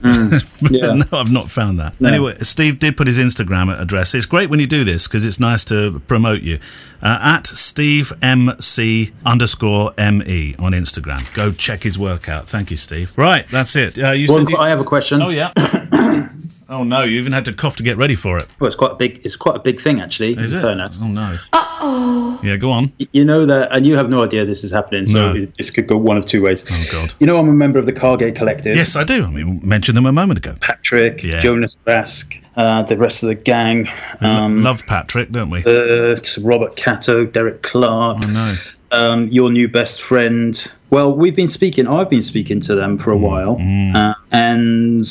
Yeah. 0.70 0.94
no, 0.94 1.04
I've 1.18 1.30
not 1.30 1.50
found 1.50 1.78
that. 1.78 2.00
No. 2.00 2.08
Anyway, 2.08 2.34
Steve 2.40 2.78
did 2.78 2.96
put 2.96 3.06
his 3.06 3.18
Instagram 3.18 3.78
address. 3.78 4.14
It's 4.14 4.26
great 4.26 4.48
when 4.50 4.58
you 4.58 4.66
do 4.66 4.84
this 4.84 5.06
because 5.06 5.26
it's 5.26 5.38
nice 5.38 5.64
to 5.66 6.00
promote 6.08 6.40
you. 6.42 6.58
Uh, 7.02 7.18
at 7.20 7.46
Steve 7.46 8.10
MC 8.22 9.10
underscore 9.24 9.92
ME 9.98 10.54
on 10.58 10.72
Instagram. 10.72 11.32
Go 11.34 11.52
check 11.52 11.82
his 11.82 11.98
work 11.98 12.28
out. 12.28 12.48
Thank 12.48 12.70
you, 12.70 12.76
Steve. 12.78 13.12
Right, 13.18 13.46
that's 13.48 13.76
it. 13.76 13.98
Uh, 13.98 14.12
One, 14.32 14.46
said 14.46 14.48
you- 14.50 14.56
I 14.56 14.70
have 14.70 14.80
a 14.80 14.84
question. 14.84 15.20
oh, 15.20 15.28
yeah. 15.28 15.52
Oh, 16.68 16.82
no, 16.82 17.02
you 17.02 17.18
even 17.20 17.32
had 17.32 17.44
to 17.44 17.52
cough 17.52 17.76
to 17.76 17.84
get 17.84 17.96
ready 17.96 18.16
for 18.16 18.36
it. 18.38 18.46
Well, 18.58 18.66
it's 18.66 18.74
quite 18.74 18.90
a 18.92 18.94
big. 18.96 19.20
It's 19.24 19.36
quite 19.36 19.54
a 19.54 19.60
big 19.60 19.80
thing, 19.80 20.00
actually. 20.00 20.32
Is 20.32 20.52
in 20.52 20.58
it? 20.58 20.62
fairness. 20.62 21.00
Oh, 21.02 21.06
no. 21.08 21.36
Uh-oh. 21.52 22.40
Yeah, 22.42 22.56
go 22.56 22.70
on. 22.72 22.90
You 23.12 23.24
know 23.24 23.46
that, 23.46 23.70
and 23.70 23.86
you 23.86 23.96
have 23.96 24.10
no 24.10 24.24
idea 24.24 24.44
this 24.44 24.64
is 24.64 24.72
happening. 24.72 25.06
So 25.06 25.32
No. 25.32 25.46
this 25.56 25.70
could 25.70 25.86
go 25.86 25.96
one 25.96 26.16
of 26.16 26.26
two 26.26 26.42
ways. 26.42 26.64
Oh, 26.68 26.84
God. 26.90 27.14
You 27.20 27.26
know, 27.26 27.38
I'm 27.38 27.48
a 27.48 27.52
member 27.52 27.78
of 27.78 27.86
the 27.86 27.92
Kage 27.92 28.34
Collective. 28.34 28.74
Yes, 28.74 28.96
I 28.96 29.04
do. 29.04 29.24
I 29.24 29.30
mean, 29.30 29.60
mentioned 29.62 29.96
them 29.96 30.06
a 30.06 30.12
moment 30.12 30.38
ago. 30.40 30.54
Patrick, 30.60 31.22
Yeah. 31.22 31.40
Jonas 31.40 31.78
Rask, 31.86 32.42
uh, 32.56 32.82
the 32.82 32.96
rest 32.96 33.22
of 33.22 33.28
the 33.28 33.34
gang. 33.36 33.88
Um, 34.20 34.62
Love 34.64 34.84
Patrick, 34.86 35.30
don't 35.30 35.50
we? 35.50 35.60
uh, 35.60 36.16
Robert 36.42 36.74
Catto, 36.76 37.30
Derek 37.30 37.62
Clark, 37.62 38.18
I 38.26 38.30
know. 38.32 38.54
Um, 38.92 39.28
your 39.28 39.50
new 39.50 39.66
best 39.68 40.00
friend. 40.00 40.72
Well, 40.90 41.12
we've 41.12 41.34
been 41.34 41.48
speaking. 41.48 41.88
I've 41.88 42.08
been 42.08 42.22
speaking 42.22 42.60
to 42.62 42.74
them 42.76 42.96
Mm, 42.96 43.02
for 43.02 43.10
a 43.10 43.16
while, 43.18 43.56
uh, 43.96 44.14
and 44.30 45.04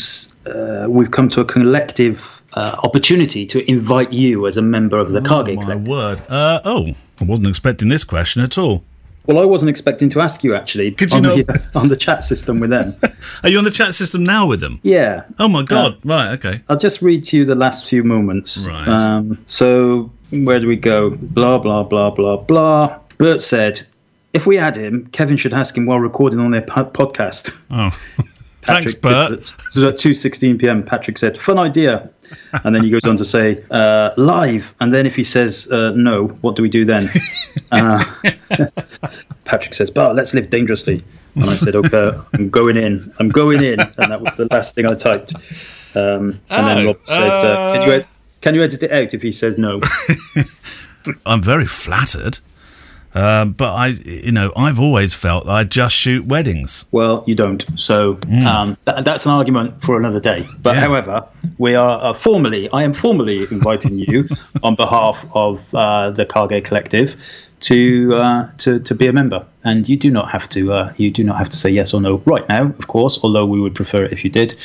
uh, 0.46 0.88
we've 0.90 1.12
come 1.12 1.28
to 1.30 1.42
a 1.42 1.46
collective 1.46 2.42
uh, 2.54 2.76
opportunity 2.84 3.46
to 3.48 3.70
invite 3.70 4.14
you 4.14 4.48
as 4.48 4.56
a 4.56 4.62
member 4.62 4.98
of 4.98 5.12
the 5.12 5.20
Kage 5.20 5.58
My 5.58 5.64
Collective. 5.64 5.88
word. 5.88 6.22
Uh, 6.30 6.62
oh, 6.64 6.88
I 7.20 7.26
wasn't 7.26 7.48
expecting 7.48 7.90
this 7.90 8.06
question 8.06 8.42
at 8.42 8.58
all. 8.58 8.84
Well, 9.26 9.40
I 9.40 9.46
wasn't 9.46 9.70
expecting 9.72 10.08
to 10.10 10.22
ask 10.22 10.44
you 10.44 10.54
actually. 10.56 10.92
Could 10.92 11.12
you 11.12 11.18
on 11.18 11.24
not? 11.24 11.36
the, 11.48 11.72
on 11.76 11.88
the 11.90 11.98
chat 11.98 12.24
system 12.24 12.60
with 12.60 12.70
them? 12.70 12.94
Are 13.44 13.50
you 13.50 13.58
on 13.58 13.64
the 13.66 13.72
chat 13.72 13.94
system 13.96 14.24
now 14.24 14.46
with 14.48 14.62
them? 14.62 14.80
yeah. 14.84 15.24
Oh, 15.40 15.48
my 15.48 15.64
God. 15.64 15.98
right, 16.06 16.32
okay. 16.34 16.62
I'll 16.70 16.78
just 16.78 17.02
read 17.02 17.24
to 17.26 17.38
you 17.38 17.44
the 17.44 17.56
last 17.56 17.88
few 17.88 18.04
moments. 18.04 18.58
Right. 18.60 18.88
Um, 18.88 19.44
so 19.48 20.12
where 20.32 20.60
do 20.60 20.68
we 20.68 20.76
go? 20.76 21.10
Blah 21.10 21.58
blah 21.58 21.84
blah 21.84 22.12
blah 22.12 22.38
blah. 22.38 23.00
Bert 23.17 23.41
said, 23.41 23.82
"If 24.34 24.45
we 24.45 24.56
had 24.58 24.75
him, 24.75 25.08
Kevin 25.12 25.38
should 25.38 25.54
ask 25.54 25.75
him 25.78 25.86
while 25.86 25.99
recording 25.99 26.39
on 26.39 26.51
their 26.51 26.62
po- 26.62 26.86
podcast." 26.86 27.56
Oh, 27.71 27.89
thanks, 28.63 28.93
Patrick- 28.93 29.01
Bert. 29.39 29.39
This 29.58 29.78
is 29.78 29.84
at 29.84 29.97
two 29.97 30.13
sixteen 30.13 30.58
p.m. 30.58 30.84
Patrick 30.84 31.17
said, 31.17 31.38
"Fun 31.38 31.58
idea," 31.60 32.10
and 32.63 32.73
then 32.75 32.84
he 32.84 32.89
goes 32.89 33.06
on 33.06 33.17
to 33.17 33.25
say, 33.25 33.63
uh, 33.71 34.12
"Live." 34.17 34.73
And 34.80 34.93
then 34.93 35.06
if 35.06 35.15
he 35.15 35.23
says 35.23 35.69
uh, 35.71 35.91
no, 35.91 36.28
what 36.41 36.56
do 36.56 36.62
we 36.62 36.69
do 36.69 36.84
then? 36.86 37.08
uh, 37.71 38.04
Patrick 39.45 39.73
says, 39.73 39.91
"But 39.91 40.15
let's 40.15 40.34
live 40.34 40.49
dangerously." 40.49 41.04
And 41.36 41.43
I 41.45 41.54
said, 41.54 41.75
"Okay, 41.75 42.12
I'm 42.34 42.49
going 42.49 42.78
in. 42.78 43.12
I'm 43.19 43.30
going 43.30 43.63
in." 43.63 43.80
And 43.80 44.12
that 44.12 44.21
was 44.21 44.38
the 44.38 44.47
last 44.51 44.73
thing 44.75 44.86
I 44.86 44.95
typed. 44.95 45.34
Um, 45.95 46.39
and 46.49 46.67
then 46.67 46.78
Oh, 46.80 46.86
Rob 46.88 46.97
said, 47.06 47.30
uh, 47.30 47.73
"Can 47.73 47.82
you 47.88 47.91
uh, 47.93 47.95
ed- 47.97 48.08
can 48.41 48.56
you 48.56 48.63
edit 48.63 48.84
it 48.84 48.91
out 48.91 49.13
if 49.13 49.21
he 49.21 49.32
says 49.32 49.58
no?" 49.58 49.80
I'm 51.25 51.41
very 51.41 51.65
flattered. 51.67 52.39
Um, 53.15 53.54
but 53.54 53.73
I, 53.73 53.88
you 53.88 54.32
know, 54.34 54.51
I've 54.58 54.80
always 54.80 55.13
felt 55.13 55.47
I 55.47 55.63
just 55.63 55.95
shoot 55.95 56.25
weddings. 56.25 56.86
Well, 56.91 57.23
you 57.25 57.34
don't. 57.34 57.65
So 57.75 58.19
um, 58.45 58.78
that, 58.84 59.06
that's 59.06 59.25
an 59.25 59.32
argument 59.32 59.82
for 59.82 59.97
another 59.97 60.19
day. 60.19 60.45
But. 60.62 60.75
Yeah. 60.75 60.82
however, 60.82 61.28
we 61.58 61.75
are 61.75 62.04
uh, 62.04 62.13
formally, 62.13 62.69
I 62.71 62.84
am 62.84 62.93
formally 62.93 63.38
inviting 63.51 63.97
you 63.97 64.25
on 64.63 64.75
behalf 64.75 65.25
of 65.34 65.73
uh, 65.73 66.12
the 66.12 66.25
Kage 66.25 66.63
Collective 66.65 67.15
to 67.65 68.12
uh, 68.15 68.51
to 68.60 68.80
to 68.80 68.93
be 68.95 69.08
a 69.08 69.13
member, 69.13 69.45
and 69.63 69.88
you 69.89 69.97
do 69.97 70.12
not 70.12 70.30
have 70.32 70.47
to 70.49 70.71
uh, 70.71 70.93
you 70.97 71.10
do 71.12 71.23
not 71.23 71.38
have 71.38 71.49
to 71.49 71.58
say 71.58 71.69
yes 71.69 71.93
or 71.93 72.01
no 72.01 72.17
right 72.25 72.47
now, 72.49 72.63
of 72.65 72.88
course. 72.88 73.19
Although 73.23 73.45
we 73.45 73.60
would 73.60 73.73
prefer 73.75 74.04
it 74.06 74.13
if 74.13 74.23
you 74.23 74.30
did. 74.30 74.56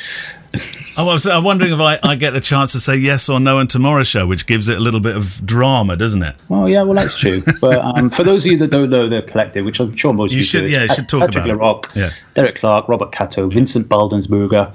I 0.97 1.03
was 1.03 1.25
I'm 1.25 1.43
wondering 1.45 1.71
if 1.71 1.79
I, 1.79 1.97
I 2.03 2.15
get 2.15 2.31
the 2.31 2.41
chance 2.41 2.73
to 2.73 2.79
say 2.79 2.97
yes 2.97 3.29
or 3.29 3.39
no 3.39 3.59
in 3.59 3.67
tomorrow's 3.67 4.07
show, 4.07 4.27
which 4.27 4.45
gives 4.45 4.67
it 4.69 4.77
a 4.77 4.81
little 4.81 4.99
bit 4.99 5.15
of 5.15 5.41
drama, 5.45 5.95
doesn't 5.95 6.21
it? 6.21 6.35
Well, 6.49 6.67
yeah, 6.67 6.83
well 6.83 6.93
that's 6.95 7.17
true. 7.17 7.41
but 7.61 7.77
um, 7.79 8.09
for 8.09 8.23
those 8.23 8.45
of 8.45 8.51
you 8.51 8.57
that 8.59 8.69
don't 8.69 8.89
know 8.89 9.07
the 9.07 9.21
collective, 9.21 9.63
which 9.65 9.79
I'm 9.79 9.95
sure 9.95 10.11
most 10.13 10.31
You 10.31 10.37
of 10.37 10.39
you 10.39 10.43
should- 10.43 10.65
do, 10.65 10.71
yeah, 10.71 10.83
you 10.83 10.89
should 10.93 11.07
talk 11.07 11.21
Patrick 11.21 11.45
about 11.45 11.49
it. 11.49 11.57
LaRocque, 11.57 11.95
Yeah. 11.95 12.09
Derek 12.33 12.55
Clark, 12.55 12.89
Robert 12.89 13.11
Catto, 13.13 13.51
Vincent 13.51 13.87
Baldensperger, 13.87 14.73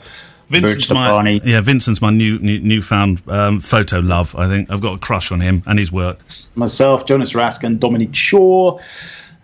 Vincent's 0.49 0.91
my 0.91 1.41
yeah, 1.45 1.61
Vincent's 1.61 2.01
my 2.01 2.11
new, 2.11 2.39
new 2.39 2.61
newfound 2.61 3.23
um, 3.29 3.61
photo 3.61 3.99
love. 3.99 4.35
I 4.37 4.49
think 4.49 4.71
I've 4.71 4.81
got 4.81 4.97
a 4.97 4.99
crush 4.99 5.33
on 5.33 5.41
him 5.41 5.63
and 5.67 5.79
his 5.79 5.91
work. 5.91 6.19
myself, 6.57 7.07
Jonas 7.07 7.33
Rask, 7.33 7.65
and 7.65 7.81
Dominic 7.81 8.15
Shaw. 8.15 8.79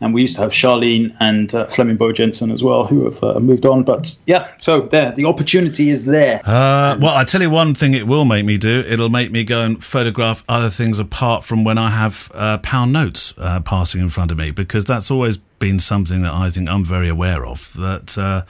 And 0.01 0.13
we 0.13 0.23
used 0.23 0.35
to 0.35 0.43
have 0.43 0.51
Charlene 0.51 1.17
and 1.21 1.55
uh, 1.55 1.67
Flemming 1.67 1.97
Bo 1.97 2.11
Jensen 2.11 2.51
as 2.51 2.61
well, 2.61 2.85
who 2.85 3.05
have 3.05 3.23
uh, 3.23 3.39
moved 3.39 3.65
on. 3.65 3.85
But 3.85 4.17
yeah, 4.27 4.51
so 4.59 4.81
there, 4.81 5.13
the 5.13 5.27
opportunity 5.27 5.91
is 5.91 6.05
there. 6.05 6.41
Uh, 6.45 6.99
well, 7.01 7.15
I 7.15 7.23
tell 7.23 7.41
you 7.41 7.51
one 7.51 7.73
thing 7.73 7.95
it 7.95 8.09
will 8.09 8.25
make 8.25 8.45
me 8.45 8.59
do. 8.59 8.85
It'll 8.89 9.11
make 9.11 9.31
me 9.31 9.45
go 9.45 9.63
and 9.63 9.83
photograph 9.83 10.43
other 10.49 10.71
things 10.71 10.99
apart 10.99 11.45
from 11.45 11.63
when 11.63 11.79
I 11.79 11.91
have 11.91 12.33
uh, 12.35 12.59
pound 12.59 12.93
notes 12.93 13.33
uh, 13.39 13.61
passing 13.61 14.01
in 14.01 14.11
front 14.11 14.33
of 14.33 14.39
me, 14.39 14.51
because 14.51 14.87
that's 14.87 15.09
always 15.09 15.39
been 15.39 15.79
something 15.79 16.23
that 16.23 16.33
I 16.33 16.51
think 16.51 16.69
I'm 16.69 16.85
very 16.85 17.09
aware 17.09 17.47
of. 17.47 17.73
That 17.75 18.19
uh, 18.19 18.43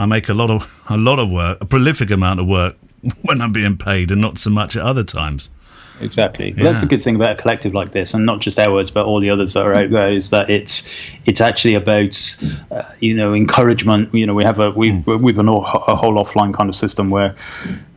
I 0.00 0.06
make 0.06 0.30
a 0.30 0.34
lot 0.34 0.50
of 0.50 0.84
a 0.88 0.96
lot 0.96 1.18
of 1.18 1.30
work, 1.30 1.58
a 1.60 1.66
prolific 1.66 2.10
amount 2.10 2.40
of 2.40 2.46
work 2.46 2.76
when 3.22 3.40
I'm 3.40 3.52
being 3.52 3.76
paid, 3.76 4.10
and 4.10 4.20
not 4.20 4.38
so 4.38 4.50
much 4.50 4.76
at 4.76 4.82
other 4.82 5.04
times. 5.04 5.50
Exactly. 6.00 6.54
Well, 6.54 6.64
That's 6.64 6.80
the 6.80 6.86
good 6.86 7.02
thing 7.02 7.16
about 7.16 7.38
a 7.38 7.42
collective 7.42 7.74
like 7.74 7.92
this, 7.92 8.14
and 8.14 8.24
not 8.24 8.40
just 8.40 8.58
ours, 8.58 8.90
but 8.90 9.04
all 9.04 9.20
the 9.20 9.28
others 9.28 9.52
that 9.52 9.66
are 9.66 9.74
out 9.74 9.90
there, 9.90 10.10
is 10.10 10.30
that 10.30 10.48
it's 10.48 10.88
it's 11.26 11.42
actually 11.42 11.74
about 11.74 12.38
uh, 12.70 12.82
you 13.00 13.14
know 13.14 13.34
encouragement. 13.34 14.14
You 14.14 14.26
know, 14.26 14.32
we 14.32 14.44
have 14.44 14.58
a 14.58 14.70
we 14.70 14.92
we've 15.00 15.38
an 15.38 15.48
all, 15.48 15.66
a 15.66 15.94
whole 15.94 16.16
offline 16.16 16.54
kind 16.54 16.70
of 16.70 16.76
system 16.76 17.10
where 17.10 17.34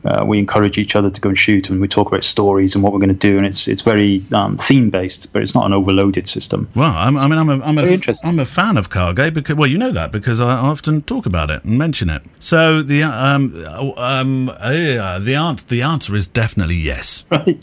uh, 0.05 0.23
we 0.25 0.37
encourage 0.37 0.77
each 0.77 0.95
other 0.95 1.09
to 1.09 1.21
go 1.21 1.29
and 1.29 1.37
shoot, 1.37 1.69
and 1.69 1.79
we 1.79 1.87
talk 1.87 2.07
about 2.07 2.23
stories 2.23 2.75
and 2.75 2.83
what 2.83 2.93
we're 2.93 2.99
going 2.99 3.17
to 3.17 3.29
do, 3.29 3.37
and 3.37 3.45
it's 3.45 3.67
it's 3.67 3.81
very 3.81 4.23
um, 4.33 4.57
theme 4.57 4.89
based, 4.89 5.31
but 5.31 5.41
it's 5.41 5.55
not 5.55 5.65
an 5.65 5.73
overloaded 5.73 6.27
system. 6.27 6.67
Well, 6.75 6.93
I'm, 6.93 7.17
I 7.17 7.27
mean, 7.27 7.39
I'm 7.39 7.49
a, 7.49 7.63
I'm, 7.63 7.77
a. 7.77 7.99
I'm 8.23 8.39
a 8.39 8.45
fan 8.45 8.77
of 8.77 8.89
Kage 8.89 9.33
because, 9.33 9.55
well, 9.55 9.69
you 9.69 9.77
know 9.77 9.91
that 9.91 10.11
because 10.11 10.41
I 10.41 10.53
often 10.55 11.01
talk 11.03 11.25
about 11.25 11.49
it 11.49 11.63
and 11.63 11.77
mention 11.77 12.09
it. 12.09 12.21
So 12.39 12.81
the 12.81 13.03
um 13.03 13.53
um 13.97 14.49
uh, 14.49 15.19
the 15.19 15.35
answer 15.35 15.67
the 15.67 15.81
answer 15.81 16.15
is 16.15 16.27
definitely 16.27 16.75
yes. 16.75 17.25
Right. 17.33 17.59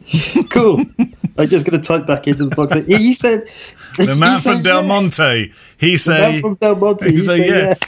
Cool. 0.50 0.85
I'm 1.38 1.46
just 1.46 1.64
going 1.64 1.81
to 1.81 1.87
type 1.87 2.07
back 2.07 2.26
into 2.26 2.46
the 2.46 2.57
box. 2.57 2.74
He 2.87 3.14
said. 3.14 3.48
The 3.96 4.16
man 4.16 4.40
from 4.40 4.62
Del 4.62 4.83
Monte, 4.83 5.53
he 5.79 5.96
say, 5.96 6.33
man 6.33 6.40
from 6.40 6.55
Del 6.55 6.76
Monte. 6.76 7.07
he 7.07 7.12
He 7.12 7.18
say 7.18 7.38
say 7.38 7.46
yes. 7.46 7.81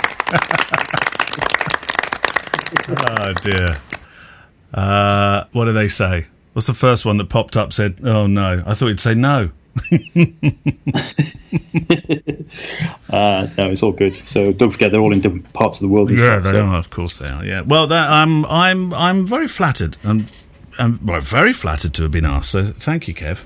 oh 2.88 3.32
dear. 3.42 3.78
Uh, 4.74 5.44
what 5.52 5.66
did 5.66 5.72
they 5.72 5.88
say? 5.88 6.26
What's 6.52 6.66
the 6.66 6.74
first 6.74 7.04
one 7.06 7.16
that 7.18 7.28
popped 7.28 7.56
up? 7.56 7.72
Said, 7.72 8.00
"Oh 8.04 8.26
no." 8.26 8.62
I 8.66 8.74
thought 8.74 8.88
he'd 8.88 9.00
say 9.00 9.14
no. 9.14 9.50
Uh, 13.10 13.46
no, 13.58 13.70
it's 13.70 13.82
all 13.82 13.92
good. 13.92 14.14
So 14.14 14.52
don't 14.52 14.70
forget, 14.70 14.90
they're 14.90 15.00
all 15.00 15.12
in 15.12 15.20
different 15.20 15.52
parts 15.52 15.80
of 15.80 15.86
the 15.88 15.92
world. 15.92 16.10
Yeah, 16.10 16.40
stuff, 16.40 16.44
they 16.44 16.52
so- 16.52 16.64
are. 16.64 16.78
Of 16.78 16.90
course, 16.90 17.18
they 17.18 17.28
are. 17.28 17.44
Yeah. 17.44 17.60
Well, 17.60 17.86
that, 17.86 18.10
I'm 18.10 18.44
I'm 18.46 18.92
I'm 18.94 19.26
very 19.26 19.48
flattered 19.48 19.98
and 20.02 20.30
I'm 20.78 20.98
well, 21.04 21.20
very 21.20 21.52
flattered 21.52 21.92
to 21.94 22.02
have 22.04 22.10
been 22.12 22.24
asked. 22.24 22.50
So 22.52 22.64
thank 22.64 23.08
you, 23.08 23.14
Kev. 23.14 23.44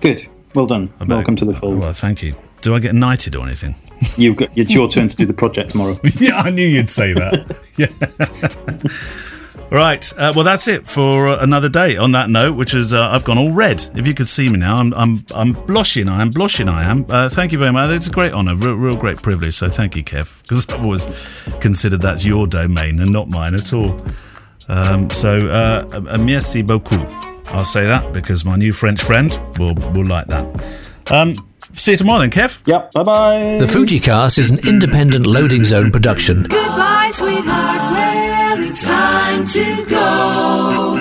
Good. 0.00 0.26
Well 0.54 0.66
done. 0.66 0.92
Welcome 1.06 1.36
to 1.36 1.44
the 1.44 1.54
fold. 1.54 1.78
Well, 1.78 1.92
thank 1.92 2.22
you. 2.22 2.34
Do 2.62 2.74
I 2.74 2.78
get 2.78 2.94
knighted 2.94 3.34
or 3.36 3.44
anything? 3.46 3.74
You've 4.16 4.36
got, 4.36 4.56
it's 4.56 4.72
your 4.72 4.88
turn 4.88 5.08
to 5.08 5.16
do 5.16 5.26
the 5.26 5.32
project 5.32 5.70
tomorrow. 5.70 5.98
yeah, 6.20 6.36
I 6.36 6.50
knew 6.50 6.66
you'd 6.66 6.90
say 6.90 7.12
that. 7.14 7.56
yeah. 7.78 7.88
Right. 9.70 10.10
Uh, 10.16 10.32
well, 10.34 10.44
that's 10.44 10.66
it 10.66 10.86
for 10.86 11.28
uh, 11.28 11.38
another 11.42 11.68
day. 11.68 11.96
On 11.98 12.12
that 12.12 12.30
note, 12.30 12.56
which 12.56 12.74
is 12.74 12.94
uh, 12.94 13.10
I've 13.10 13.24
gone 13.24 13.36
all 13.36 13.52
red. 13.52 13.84
If 13.94 14.06
you 14.06 14.14
could 14.14 14.28
see 14.28 14.48
me 14.48 14.58
now, 14.58 14.80
I'm 14.80 14.94
I'm 14.94 15.26
I'm 15.34 15.52
blushing. 15.52 16.08
I 16.08 16.22
am 16.22 16.30
blushing. 16.30 16.68
I 16.68 16.84
am. 16.84 17.04
Uh, 17.08 17.28
thank 17.28 17.52
you 17.52 17.58
very 17.58 17.72
much. 17.72 17.90
It's 17.90 18.06
a 18.08 18.10
great 18.10 18.32
honour, 18.32 18.56
real, 18.56 18.74
real 18.74 18.96
great 18.96 19.22
privilege. 19.22 19.54
So 19.54 19.68
thank 19.68 19.94
you, 19.94 20.02
Kev, 20.02 20.42
because 20.42 20.68
I've 20.70 20.82
always 20.82 21.06
considered 21.60 22.00
that's 22.00 22.24
your 22.24 22.46
domain 22.46 22.98
and 23.00 23.12
not 23.12 23.28
mine 23.28 23.54
at 23.54 23.72
all. 23.74 24.00
Um, 24.68 25.10
so 25.10 25.46
uh, 25.48 26.18
merci 26.18 26.62
beaucoup. 26.62 27.06
I'll 27.48 27.64
say 27.64 27.84
that 27.84 28.12
because 28.12 28.44
my 28.44 28.56
new 28.56 28.72
French 28.72 29.02
friend 29.02 29.38
will 29.58 29.74
will 29.92 30.06
like 30.06 30.26
that. 30.28 30.46
Um, 31.10 31.34
see 31.78 31.92
you 31.92 31.96
tomorrow 31.96 32.20
then, 32.20 32.30
Kev. 32.30 32.66
Yep. 32.66 32.92
Bye 32.92 33.02
bye. 33.02 33.56
The 33.58 33.66
Fujicast 33.66 34.38
is 34.38 34.50
an 34.50 34.58
independent 34.68 35.26
loading 35.26 35.64
zone 35.64 35.90
production. 35.90 36.42
Goodbye, 36.42 37.10
sweetheart. 37.14 37.92
Well, 37.92 38.62
it's 38.62 38.84
time 38.86 39.46
to 39.46 39.84
go. 39.86 40.94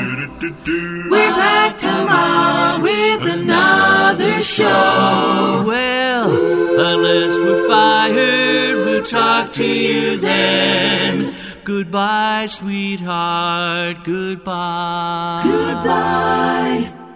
We're 1.09 1.31
back 1.35 1.77
tomorrow 1.77 2.81
with 2.81 3.23
another 3.33 4.39
show. 4.41 5.63
Well, 5.65 6.31
unless 6.79 7.35
we're 7.37 7.67
fired, 7.67 8.75
we'll 8.75 9.03
talk 9.03 9.51
to 9.53 9.65
you 9.65 10.17
then. 10.17 11.33
Goodbye, 11.63 12.45
sweetheart. 12.47 14.03
Goodbye. 14.03 15.41
Goodbye. 15.43 17.06